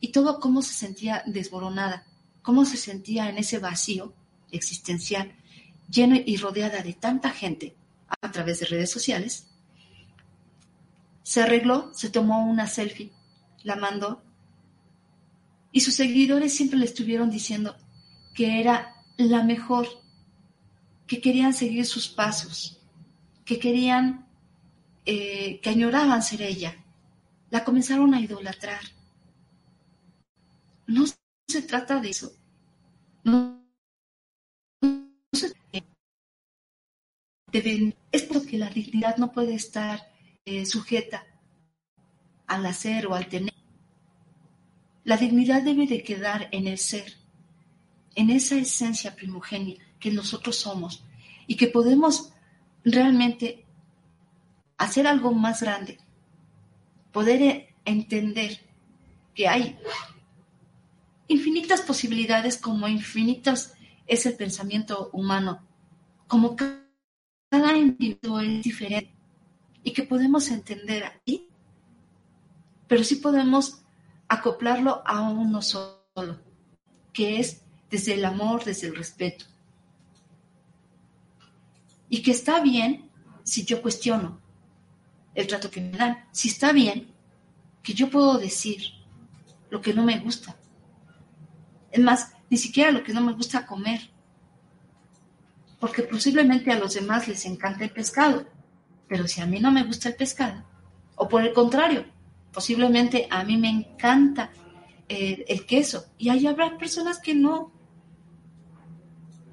y 0.00 0.08
todo 0.10 0.40
cómo 0.40 0.62
se 0.62 0.72
sentía 0.72 1.22
desboronada, 1.26 2.06
cómo 2.40 2.64
se 2.64 2.78
sentía 2.78 3.28
en 3.28 3.36
ese 3.36 3.58
vacío 3.58 4.14
existencial, 4.52 5.32
lleno 5.90 6.16
y 6.24 6.36
rodeada 6.36 6.82
de 6.82 6.92
tanta 6.94 7.30
gente 7.30 7.74
a 8.20 8.30
través 8.30 8.60
de 8.60 8.66
redes 8.66 8.90
sociales, 8.90 9.46
se 11.22 11.42
arregló, 11.42 11.90
se 11.94 12.10
tomó 12.10 12.46
una 12.46 12.66
selfie, 12.66 13.12
la 13.62 13.76
mandó 13.76 14.22
y 15.72 15.80
sus 15.80 15.94
seguidores 15.94 16.54
siempre 16.54 16.78
le 16.78 16.86
estuvieron 16.86 17.30
diciendo 17.30 17.76
que 18.34 18.60
era 18.60 18.94
la 19.16 19.44
mejor, 19.44 19.86
que 21.06 21.20
querían 21.20 21.52
seguir 21.52 21.86
sus 21.86 22.08
pasos, 22.08 22.80
que 23.44 23.58
querían, 23.58 24.26
eh, 25.04 25.60
que 25.60 25.70
añoraban 25.70 26.22
ser 26.22 26.42
ella. 26.42 26.74
La 27.50 27.64
comenzaron 27.64 28.14
a 28.14 28.20
idolatrar. 28.20 28.80
No 30.86 31.04
se 31.48 31.62
trata 31.62 32.00
de 32.00 32.10
eso. 32.10 32.32
No, 33.24 33.64
se 35.32 35.52
es 38.12 38.22
porque 38.22 38.58
la 38.58 38.70
dignidad 38.70 39.16
no 39.16 39.32
puede 39.32 39.54
estar 39.54 40.10
eh, 40.44 40.64
sujeta 40.66 41.26
al 42.46 42.66
hacer 42.66 43.06
o 43.06 43.14
al 43.14 43.28
tener. 43.28 43.54
La 45.04 45.16
dignidad 45.16 45.62
debe 45.62 45.86
de 45.86 46.02
quedar 46.02 46.48
en 46.52 46.66
el 46.66 46.78
ser, 46.78 47.14
en 48.14 48.30
esa 48.30 48.56
esencia 48.56 49.14
primogénita 49.14 49.82
que 49.98 50.10
nosotros 50.10 50.56
somos 50.56 51.04
y 51.46 51.56
que 51.56 51.68
podemos 51.68 52.32
realmente 52.84 53.64
hacer 54.78 55.06
algo 55.06 55.32
más 55.32 55.62
grande, 55.62 55.98
poder 57.12 57.42
eh, 57.42 57.74
entender 57.84 58.60
que 59.34 59.46
hay 59.46 59.78
infinitas 61.28 61.82
posibilidades 61.82 62.56
como 62.56 62.88
infinitas 62.88 63.74
es 64.06 64.26
el 64.26 64.34
pensamiento 64.34 65.10
humano, 65.12 65.62
como 66.26 66.56
cada 66.56 66.79
individuo 67.52 68.40
es 68.40 68.62
diferente 68.62 69.14
y 69.82 69.92
que 69.92 70.02
podemos 70.02 70.50
entender 70.50 71.04
aquí, 71.04 71.48
pero 72.86 73.04
sí 73.04 73.16
podemos 73.16 73.82
acoplarlo 74.28 75.02
a 75.06 75.22
uno 75.22 75.62
solo, 75.62 76.40
que 77.12 77.40
es 77.40 77.62
desde 77.90 78.14
el 78.14 78.24
amor, 78.24 78.64
desde 78.64 78.88
el 78.88 78.96
respeto. 78.96 79.46
Y 82.08 82.22
que 82.22 82.32
está 82.32 82.60
bien 82.60 83.10
si 83.42 83.64
yo 83.64 83.80
cuestiono 83.82 84.40
el 85.34 85.46
trato 85.46 85.70
que 85.70 85.80
me 85.80 85.96
dan, 85.96 86.28
si 86.32 86.48
está 86.48 86.72
bien 86.72 87.12
que 87.82 87.94
yo 87.94 88.10
puedo 88.10 88.38
decir 88.38 88.82
lo 89.70 89.80
que 89.80 89.94
no 89.94 90.04
me 90.04 90.18
gusta. 90.18 90.56
Es 91.90 92.00
más, 92.00 92.34
ni 92.50 92.56
siquiera 92.56 92.90
lo 92.90 93.02
que 93.02 93.12
no 93.12 93.20
me 93.20 93.32
gusta 93.32 93.66
comer, 93.66 94.10
porque 95.80 96.02
posiblemente 96.02 96.70
a 96.70 96.78
los 96.78 96.94
demás 96.94 97.26
les 97.26 97.44
encanta 97.46 97.84
el 97.84 97.90
pescado 97.90 98.46
pero 99.10 99.26
si 99.26 99.40
a 99.40 99.46
mí 99.46 99.58
no 99.58 99.72
me 99.72 99.82
gusta 99.82 100.08
el 100.08 100.14
pescado, 100.14 100.62
o 101.16 101.28
por 101.28 101.42
el 101.42 101.52
contrario, 101.52 102.06
posiblemente 102.52 103.26
a 103.28 103.42
mí 103.42 103.56
me 103.58 103.68
encanta 103.68 104.52
eh, 105.08 105.44
el 105.48 105.66
queso 105.66 106.06
y 106.16 106.28
ahí 106.28 106.46
habrá 106.46 106.78
personas 106.78 107.18
que 107.18 107.34
no. 107.34 107.72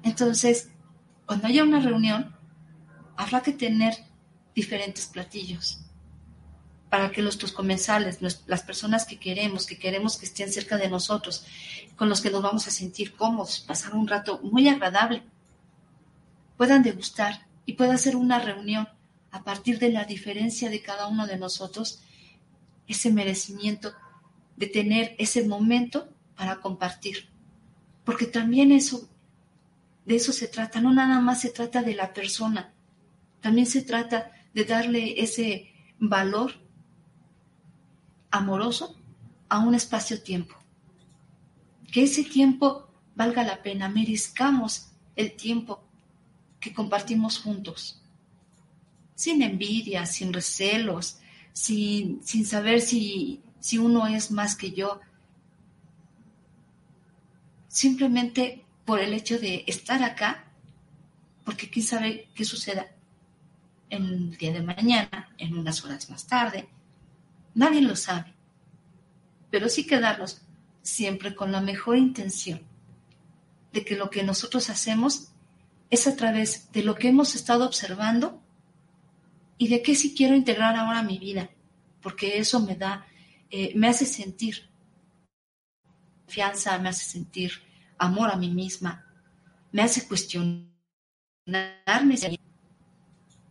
Entonces, 0.04 0.70
cuando 1.26 1.48
haya 1.48 1.64
una 1.64 1.80
reunión, 1.80 2.36
habrá 3.16 3.42
que 3.42 3.50
tener 3.50 3.94
diferentes 4.54 5.06
platillos 5.06 5.80
para 6.88 7.10
que 7.10 7.20
nuestros 7.20 7.50
comensales, 7.50 8.20
las 8.22 8.62
personas 8.62 9.06
que 9.06 9.18
queremos, 9.18 9.66
que 9.66 9.76
queremos 9.76 10.18
que 10.18 10.26
estén 10.26 10.52
cerca 10.52 10.76
de 10.76 10.88
nosotros, 10.88 11.44
con 11.96 12.08
los 12.08 12.20
que 12.20 12.30
nos 12.30 12.42
vamos 12.42 12.68
a 12.68 12.70
sentir 12.70 13.16
cómodos, 13.16 13.58
pasar 13.58 13.96
un 13.96 14.06
rato 14.06 14.38
muy 14.44 14.68
agradable, 14.68 15.24
puedan 16.58 16.82
degustar 16.82 17.46
y 17.64 17.74
pueda 17.74 17.96
ser 17.96 18.16
una 18.16 18.40
reunión 18.40 18.88
a 19.30 19.44
partir 19.44 19.78
de 19.78 19.90
la 19.90 20.04
diferencia 20.04 20.68
de 20.68 20.82
cada 20.82 21.06
uno 21.06 21.26
de 21.26 21.38
nosotros, 21.38 22.02
ese 22.86 23.12
merecimiento 23.12 23.92
de 24.56 24.66
tener 24.66 25.14
ese 25.18 25.46
momento 25.46 26.08
para 26.36 26.60
compartir. 26.60 27.28
Porque 28.04 28.26
también 28.26 28.72
eso, 28.72 29.08
de 30.04 30.16
eso 30.16 30.32
se 30.32 30.48
trata, 30.48 30.80
no 30.80 30.92
nada 30.92 31.20
más 31.20 31.40
se 31.42 31.50
trata 31.50 31.82
de 31.82 31.94
la 31.94 32.12
persona, 32.12 32.72
también 33.40 33.66
se 33.66 33.82
trata 33.82 34.32
de 34.52 34.64
darle 34.64 35.22
ese 35.22 35.72
valor 36.00 36.54
amoroso 38.30 38.96
a 39.48 39.60
un 39.60 39.74
espacio-tiempo. 39.74 40.56
Que 41.92 42.02
ese 42.02 42.24
tiempo 42.24 42.88
valga 43.14 43.44
la 43.44 43.62
pena, 43.62 43.88
merezcamos 43.88 44.88
el 45.14 45.36
tiempo 45.36 45.87
que 46.60 46.74
compartimos 46.74 47.38
juntos 47.38 48.02
sin 49.18 49.42
envidia, 49.42 50.06
sin 50.06 50.32
recelos, 50.32 51.18
sin, 51.52 52.22
sin 52.24 52.46
saber 52.46 52.80
si, 52.80 53.42
si 53.58 53.76
uno 53.76 54.06
es 54.06 54.30
más 54.30 54.54
que 54.54 54.70
yo. 54.70 55.00
Simplemente 57.66 58.64
por 58.84 59.00
el 59.00 59.12
hecho 59.12 59.36
de 59.40 59.64
estar 59.66 60.04
acá, 60.04 60.44
porque 61.44 61.68
quién 61.68 61.84
sabe 61.84 62.28
qué 62.32 62.44
suceda 62.44 62.86
en 63.90 64.04
el 64.04 64.36
día 64.36 64.52
de 64.52 64.62
mañana, 64.62 65.34
en 65.36 65.58
unas 65.58 65.84
horas 65.84 66.08
más 66.10 66.24
tarde. 66.28 66.68
Nadie 67.54 67.82
lo 67.82 67.96
sabe. 67.96 68.32
Pero 69.50 69.68
sí 69.68 69.84
quedarnos 69.84 70.42
siempre 70.82 71.34
con 71.34 71.50
la 71.50 71.60
mejor 71.60 71.96
intención 71.96 72.62
de 73.72 73.84
que 73.84 73.96
lo 73.96 74.10
que 74.10 74.22
nosotros 74.22 74.70
hacemos 74.70 75.32
es 75.90 76.06
a 76.06 76.16
través 76.16 76.70
de 76.72 76.82
lo 76.82 76.94
que 76.94 77.08
hemos 77.08 77.34
estado 77.34 77.66
observando 77.66 78.42
y 79.56 79.68
de 79.68 79.82
qué 79.82 79.94
sí 79.94 80.14
quiero 80.14 80.34
integrar 80.34 80.76
ahora 80.76 81.00
a 81.00 81.02
mi 81.02 81.18
vida, 81.18 81.50
porque 82.00 82.38
eso 82.38 82.60
me 82.60 82.76
da, 82.76 83.06
eh, 83.50 83.72
me 83.74 83.88
hace 83.88 84.06
sentir 84.06 84.68
confianza, 86.24 86.78
me 86.78 86.90
hace 86.90 87.04
sentir 87.04 87.52
amor 87.96 88.30
a 88.30 88.36
mí 88.36 88.50
misma, 88.50 89.04
me 89.72 89.82
hace 89.82 90.06
cuestionarme 90.06 90.68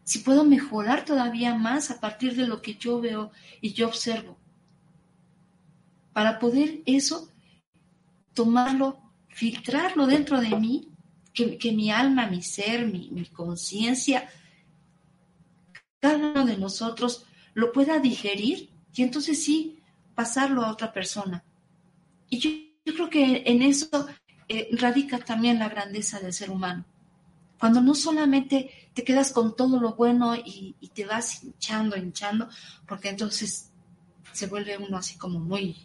si 0.04 0.20
puedo 0.20 0.46
mejorar 0.46 1.04
todavía 1.04 1.54
más 1.56 1.92
a 1.92 2.00
partir 2.00 2.36
de 2.36 2.48
lo 2.48 2.62
que 2.62 2.76
yo 2.76 3.02
veo 3.02 3.32
y 3.60 3.74
yo 3.74 3.88
observo. 3.88 4.38
Para 6.14 6.40
poder 6.40 6.82
eso, 6.86 7.30
tomarlo, 8.34 9.02
filtrarlo 9.28 10.08
dentro 10.08 10.40
de 10.40 10.56
mí, 10.56 10.88
que, 11.60 11.72
mi 11.72 11.92
alma, 11.92 12.28
mi 12.28 12.42
ser, 12.42 12.88
mi, 12.88 13.26
conciencia, 13.28 14.28
cada 16.00 16.18
uno 16.18 16.46
de 16.46 16.58
nosotros 16.58 17.26
lo 17.54 17.72
pueda 17.72 18.00
digerir 18.00 18.70
y 18.94 19.04
entonces 19.04 19.44
sí 19.44 19.80
pasarlo 20.16 20.64
a 20.64 20.72
otra 20.72 20.92
persona. 20.92 21.44
Y 22.30 22.40
yo, 22.40 22.50
creo 22.94 23.10
que 23.10 23.44
en 23.46 23.62
eso 23.62 24.08
eh, 24.48 24.70
radica 24.72 25.20
también 25.20 25.60
la 25.60 25.70
grandeza 25.70 26.20
del 26.20 26.34
ser 26.34 26.50
humano. 26.50 26.86
Cuando 27.60 27.82
no 27.82 27.94
solamente 27.94 28.90
te 28.94 29.04
quedas 29.04 29.32
con 29.32 29.56
todo 29.56 29.80
lo 29.80 29.94
bueno 29.94 30.36
y, 30.36 30.76
te 30.94 31.06
vas 31.06 31.44
hinchando, 31.44 31.98
hinchando, 31.98 32.50
porque 32.88 33.10
entonces 33.10 33.72
se 34.32 34.48
vuelve 34.48 34.78
uno 34.78 34.98
así 34.98 35.18
como 35.18 35.40
muy... 35.40 35.76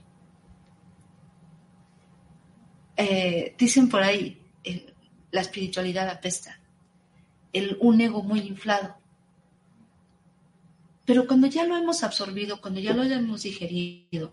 Eh, 2.96 3.55
dicen 3.59 3.88
por 3.88 4.03
ahí, 4.03 4.38
la 5.33 5.41
espiritualidad 5.41 6.09
apesta, 6.09 6.61
el, 7.53 7.76
un 7.80 8.01
ego 8.01 8.22
muy 8.22 8.41
inflado. 8.41 8.97
Pero 11.05 11.26
cuando 11.26 11.49
ya 11.49 11.64
lo 11.64 11.76
hemos 11.76 12.05
absorbido, 12.05 12.61
cuando 12.61 12.78
ya 12.78 12.95
lo 12.95 13.03
hemos 13.03 13.43
digerido 13.43 14.33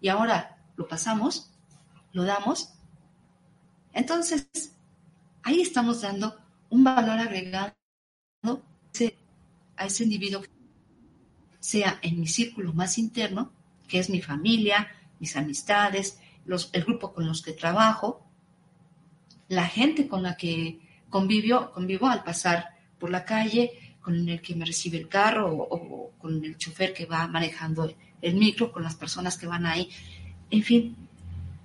y 0.00 0.08
ahora 0.08 0.64
lo 0.76 0.88
pasamos, 0.88 1.50
lo 2.12 2.24
damos, 2.24 2.72
entonces 3.92 4.48
ahí 5.42 5.60
estamos 5.60 6.00
dando 6.00 6.40
un 6.70 6.84
valor 6.84 7.18
agregado 7.18 7.74
a 9.76 9.86
ese 9.86 10.04
individuo, 10.04 10.42
sea 11.58 11.98
en 12.02 12.20
mi 12.20 12.26
círculo 12.26 12.72
más 12.72 12.98
interno, 12.98 13.52
que 13.88 13.98
es 13.98 14.10
mi 14.10 14.20
familia, 14.20 14.88
mis 15.18 15.36
amistades, 15.36 16.18
los, 16.44 16.70
el 16.72 16.84
grupo 16.84 17.12
con 17.12 17.26
los 17.26 17.42
que 17.42 17.52
trabajo, 17.52 18.29
la 19.50 19.66
gente 19.66 20.06
con 20.06 20.22
la 20.22 20.36
que 20.36 20.78
convivio, 21.10 21.72
convivo 21.72 22.06
al 22.06 22.22
pasar 22.22 22.68
por 23.00 23.10
la 23.10 23.24
calle, 23.24 23.96
con 24.00 24.28
el 24.28 24.40
que 24.40 24.54
me 24.54 24.64
recibe 24.64 24.96
el 24.96 25.08
carro 25.08 25.52
o, 25.52 26.12
con 26.18 26.44
el 26.44 26.56
chofer 26.56 26.94
que 26.94 27.04
va 27.04 27.26
manejando 27.26 27.92
el 28.22 28.34
micro, 28.34 28.70
con 28.70 28.84
las 28.84 28.94
personas 28.94 29.36
que 29.36 29.48
van 29.48 29.66
ahí. 29.66 29.90
En 30.50 30.62
fin, 30.62 30.96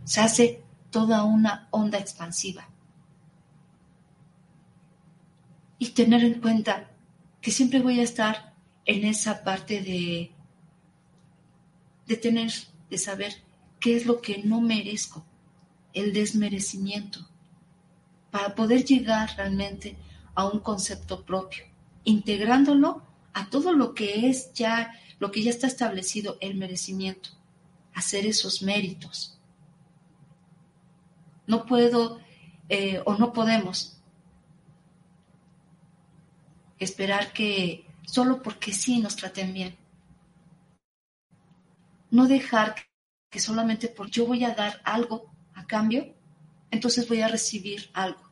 se 0.03 0.19
hace 0.19 0.63
toda 0.89 1.23
una 1.25 1.67
onda 1.69 1.99
expansiva. 1.99 2.67
Y 5.77 5.89
tener 5.89 6.23
en 6.23 6.41
cuenta 6.41 6.89
que 7.39 7.51
siempre 7.51 7.81
voy 7.81 7.99
a 7.99 8.03
estar 8.03 8.55
en 8.85 9.05
esa 9.05 9.43
parte 9.43 9.81
de, 9.83 10.31
de 12.07 12.17
tener, 12.17 12.51
de 12.89 12.97
saber 12.97 13.35
qué 13.79 13.95
es 13.95 14.07
lo 14.07 14.21
que 14.21 14.39
no 14.39 14.59
merezco, 14.59 15.23
el 15.93 16.13
desmerecimiento, 16.13 17.29
para 18.35 18.53
poder 18.53 18.83
llegar 18.83 19.33
realmente 19.37 19.95
a 20.33 20.45
un 20.45 20.59
concepto 20.59 21.23
propio, 21.23 21.63
integrándolo 22.03 23.01
a 23.31 23.49
todo 23.49 23.71
lo 23.71 23.93
que 23.93 24.27
es 24.27 24.51
ya, 24.51 24.91
lo 25.19 25.31
que 25.31 25.41
ya 25.41 25.51
está 25.51 25.67
establecido, 25.67 26.37
el 26.41 26.55
merecimiento, 26.55 27.29
hacer 27.93 28.25
esos 28.25 28.61
méritos. 28.61 29.39
No 31.47 31.65
puedo 31.65 32.19
eh, 32.67 33.01
o 33.05 33.15
no 33.15 33.31
podemos 33.31 34.01
esperar 36.77 37.31
que 37.31 37.87
solo 38.05 38.41
porque 38.41 38.73
sí 38.73 38.99
nos 38.99 39.15
traten 39.15 39.53
bien. 39.53 39.77
No 42.11 42.27
dejar 42.27 42.75
que 43.29 43.39
solamente 43.39 43.87
porque 43.87 44.11
yo 44.11 44.25
voy 44.25 44.43
a 44.43 44.53
dar 44.53 44.81
algo 44.83 45.31
a 45.53 45.65
cambio, 45.65 46.13
entonces 46.69 47.07
voy 47.07 47.21
a 47.21 47.29
recibir 47.29 47.89
algo. 47.93 48.24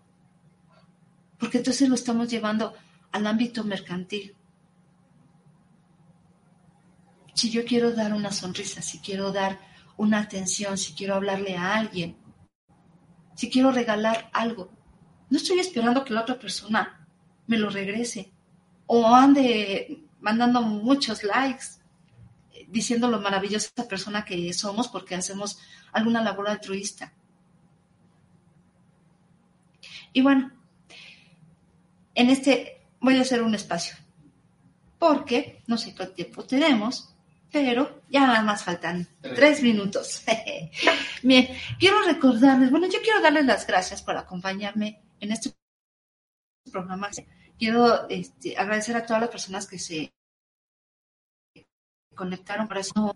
Porque 1.43 1.57
entonces 1.57 1.89
lo 1.89 1.95
estamos 1.95 2.29
llevando 2.29 2.73
al 3.11 3.27
ámbito 3.27 3.65
mercantil. 3.65 4.33
Si 7.33 7.51
yo 7.51 7.65
quiero 7.65 7.91
dar 7.91 8.13
una 8.13 8.31
sonrisa, 8.31 8.81
si 8.81 8.99
quiero 8.99 9.29
dar 9.33 9.59
una 9.97 10.19
atención, 10.19 10.77
si 10.77 10.93
quiero 10.93 11.15
hablarle 11.15 11.57
a 11.57 11.75
alguien, 11.75 12.15
si 13.35 13.49
quiero 13.49 13.73
regalar 13.73 14.29
algo, 14.31 14.71
no 15.29 15.35
estoy 15.35 15.59
esperando 15.59 16.05
que 16.05 16.13
la 16.13 16.21
otra 16.21 16.39
persona 16.39 17.09
me 17.47 17.57
lo 17.57 17.69
regrese 17.69 18.31
o 18.85 19.05
ande 19.05 20.05
mandando 20.21 20.61
muchos 20.61 21.25
likes 21.25 21.65
diciendo 22.69 23.09
lo 23.09 23.19
maravillosa 23.19 23.85
persona 23.89 24.23
que 24.23 24.53
somos 24.53 24.87
porque 24.87 25.15
hacemos 25.15 25.59
alguna 25.91 26.23
labor 26.23 26.47
altruista. 26.47 27.11
Y 30.13 30.21
bueno, 30.21 30.62
en 32.15 32.29
este 32.29 32.81
voy 32.99 33.17
a 33.17 33.21
hacer 33.21 33.41
un 33.41 33.55
espacio 33.55 33.95
porque 34.99 35.61
no 35.67 35.77
sé 35.77 35.93
cuánto 35.93 36.13
tiempo 36.13 36.45
tenemos, 36.45 37.13
pero 37.51 38.01
ya 38.09 38.21
nada 38.21 38.41
más 38.41 38.63
faltan 38.63 39.05
tres 39.21 39.61
minutos. 39.61 40.23
Bien, 41.23 41.49
quiero 41.77 42.01
recordarles, 42.03 42.71
bueno, 42.71 42.87
yo 42.87 43.01
quiero 43.03 43.21
darles 43.21 43.45
las 43.45 43.67
gracias 43.67 44.01
por 44.01 44.15
acompañarme 44.15 45.01
en 45.19 45.33
este 45.33 45.51
programa 46.71 47.09
quiero 47.59 48.09
este, 48.09 48.57
agradecer 48.57 48.95
a 48.95 49.05
todas 49.05 49.21
las 49.21 49.29
personas 49.29 49.67
que 49.67 49.79
se 49.79 50.13
conectaron, 52.15 52.67
por 52.67 52.77
eso 52.77 53.15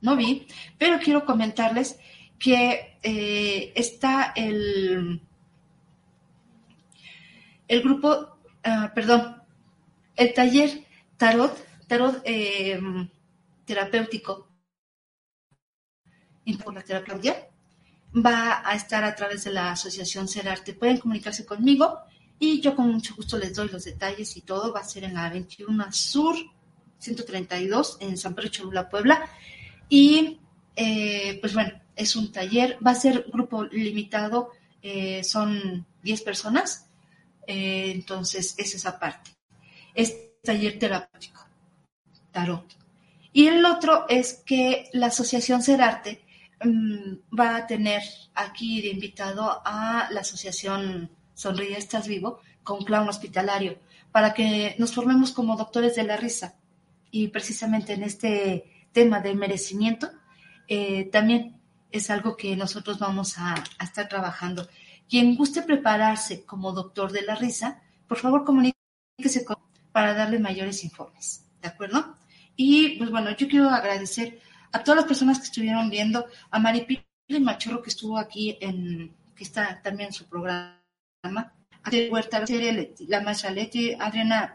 no, 0.00 0.16
vi, 0.16 0.46
pero 0.78 0.98
quiero 0.98 1.24
comentarles 1.24 1.98
que 2.38 2.98
eh, 3.02 3.72
está 3.74 4.32
el, 4.36 5.20
el 7.68 7.82
grupo, 7.82 8.38
ah, 8.62 8.92
perdón, 8.94 9.42
el 10.16 10.34
taller 10.34 10.84
Tarot, 11.16 11.56
Tarot 11.86 12.22
eh, 12.24 12.80
terapéutico 13.64 14.48
por 16.52 16.74
la 16.74 16.82
terapia 16.82 17.48
va 18.14 18.62
a 18.64 18.74
estar 18.74 19.02
a 19.02 19.14
través 19.14 19.44
de 19.44 19.52
la 19.52 19.72
asociación 19.72 20.28
Cerarte. 20.28 20.74
Pueden 20.74 20.98
comunicarse 20.98 21.44
conmigo 21.44 21.98
y 22.38 22.60
yo 22.60 22.76
con 22.76 22.92
mucho 22.92 23.14
gusto 23.14 23.38
les 23.38 23.54
doy 23.54 23.68
los 23.68 23.84
detalles 23.84 24.36
y 24.36 24.42
todo. 24.42 24.72
Va 24.72 24.80
a 24.80 24.84
ser 24.84 25.04
en 25.04 25.14
la 25.14 25.30
21 25.30 25.92
Sur 25.92 26.36
132 26.98 27.98
en 28.00 28.16
San 28.16 28.34
Pedro 28.34 28.50
Cholula, 28.50 28.88
Puebla. 28.88 29.28
Y 29.88 30.38
eh, 30.76 31.38
pues 31.40 31.54
bueno, 31.54 31.72
es 31.96 32.14
un 32.16 32.30
taller, 32.30 32.78
va 32.84 32.92
a 32.92 32.96
ser 32.96 33.26
grupo 33.32 33.64
limitado, 33.64 34.50
eh, 34.82 35.22
son 35.24 35.86
10 36.02 36.22
personas. 36.22 36.90
Eh, 37.46 37.92
entonces, 37.94 38.54
es 38.58 38.74
esa 38.74 38.98
parte. 38.98 39.30
Es 39.94 40.14
taller 40.42 40.78
terapéutico, 40.78 41.46
tarot. 42.30 42.64
Y 43.32 43.46
el 43.46 43.64
otro 43.64 44.06
es 44.08 44.42
que 44.46 44.88
la 44.92 45.06
Asociación 45.06 45.62
Cerarte 45.62 46.24
mm, 46.64 47.36
va 47.38 47.56
a 47.56 47.66
tener 47.66 48.02
aquí 48.34 48.80
de 48.80 48.88
invitado 48.88 49.62
a 49.64 50.08
la 50.10 50.20
Asociación 50.20 51.10
Sonríe, 51.34 51.76
estás 51.76 52.06
vivo, 52.06 52.40
con 52.62 52.84
clown 52.84 53.08
hospitalario, 53.08 53.78
para 54.12 54.34
que 54.34 54.76
nos 54.78 54.92
formemos 54.92 55.32
como 55.32 55.56
doctores 55.56 55.96
de 55.96 56.04
la 56.04 56.16
risa. 56.16 56.56
Y 57.10 57.28
precisamente 57.28 57.94
en 57.94 58.04
este 58.04 58.88
tema 58.92 59.20
de 59.20 59.34
merecimiento, 59.34 60.10
eh, 60.68 61.04
también 61.12 61.60
es 61.90 62.10
algo 62.10 62.36
que 62.36 62.56
nosotros 62.56 62.98
vamos 62.98 63.38
a, 63.38 63.62
estar 63.80 64.08
trabajando. 64.08 64.68
Quien 65.08 65.36
guste 65.36 65.62
prepararse 65.62 66.44
como 66.44 66.72
doctor 66.72 67.12
de 67.12 67.22
la 67.22 67.34
risa, 67.34 67.82
por 68.08 68.18
favor 68.18 68.44
comuníquese 68.44 69.44
con, 69.44 69.56
para 69.92 70.14
darle 70.14 70.38
mayores 70.38 70.84
informes, 70.84 71.46
¿de 71.60 71.68
acuerdo? 71.68 72.16
Y 72.56 72.98
pues 72.98 73.10
bueno, 73.10 73.36
yo 73.36 73.48
quiero 73.48 73.68
agradecer 73.68 74.40
a 74.72 74.82
todas 74.82 74.96
las 74.96 75.06
personas 75.06 75.38
que 75.38 75.46
estuvieron 75.46 75.88
viendo, 75.88 76.26
a 76.50 76.58
Maripili 76.58 77.04
Machorro 77.40 77.82
que 77.82 77.90
estuvo 77.90 78.18
aquí 78.18 78.58
en, 78.60 79.14
que 79.34 79.44
está 79.44 79.80
también 79.82 80.08
en 80.08 80.12
su 80.12 80.26
programa, 80.26 80.82
a 81.22 81.90
Huerta, 82.10 82.40
la 82.40 83.18
Adriana, 84.00 84.54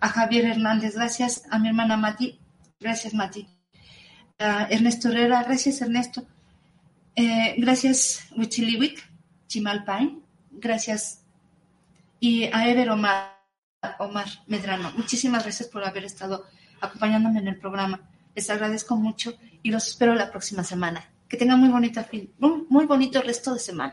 a 0.00 0.08
Javier 0.08 0.44
Hernández, 0.44 0.94
gracias, 0.94 1.42
a 1.50 1.58
mi 1.58 1.68
hermana 1.68 1.96
Mati, 1.96 2.38
gracias 2.78 3.14
Mati, 3.14 3.48
a 4.38 4.68
Ernesto 4.70 5.08
Herrera, 5.08 5.42
gracias 5.44 5.80
Ernesto, 5.80 6.26
eh, 7.16 7.54
gracias 7.58 8.26
Wichiliwik, 8.36 9.02
Chimalpain, 9.46 10.22
gracias, 10.50 11.24
y 12.20 12.44
a 12.44 12.68
Ever 12.68 12.90
Omar, 12.90 13.38
Omar 13.98 14.26
Medrano, 14.46 14.92
muchísimas 14.96 15.42
gracias 15.42 15.68
por 15.68 15.84
haber 15.84 16.04
estado 16.04 16.44
acompañándome 16.80 17.40
en 17.40 17.48
el 17.48 17.58
programa. 17.58 18.00
Les 18.34 18.50
agradezco 18.50 18.96
mucho 18.96 19.34
y 19.62 19.70
los 19.70 19.88
espero 19.88 20.14
la 20.14 20.30
próxima 20.30 20.64
semana. 20.64 21.04
Que 21.28 21.36
tengan 21.36 21.60
muy 21.60 21.68
bonita 21.68 22.08
muy, 22.38 22.66
muy 22.68 22.86
bonito 22.86 23.22
resto 23.22 23.54
de 23.54 23.60
semana. 23.60 23.92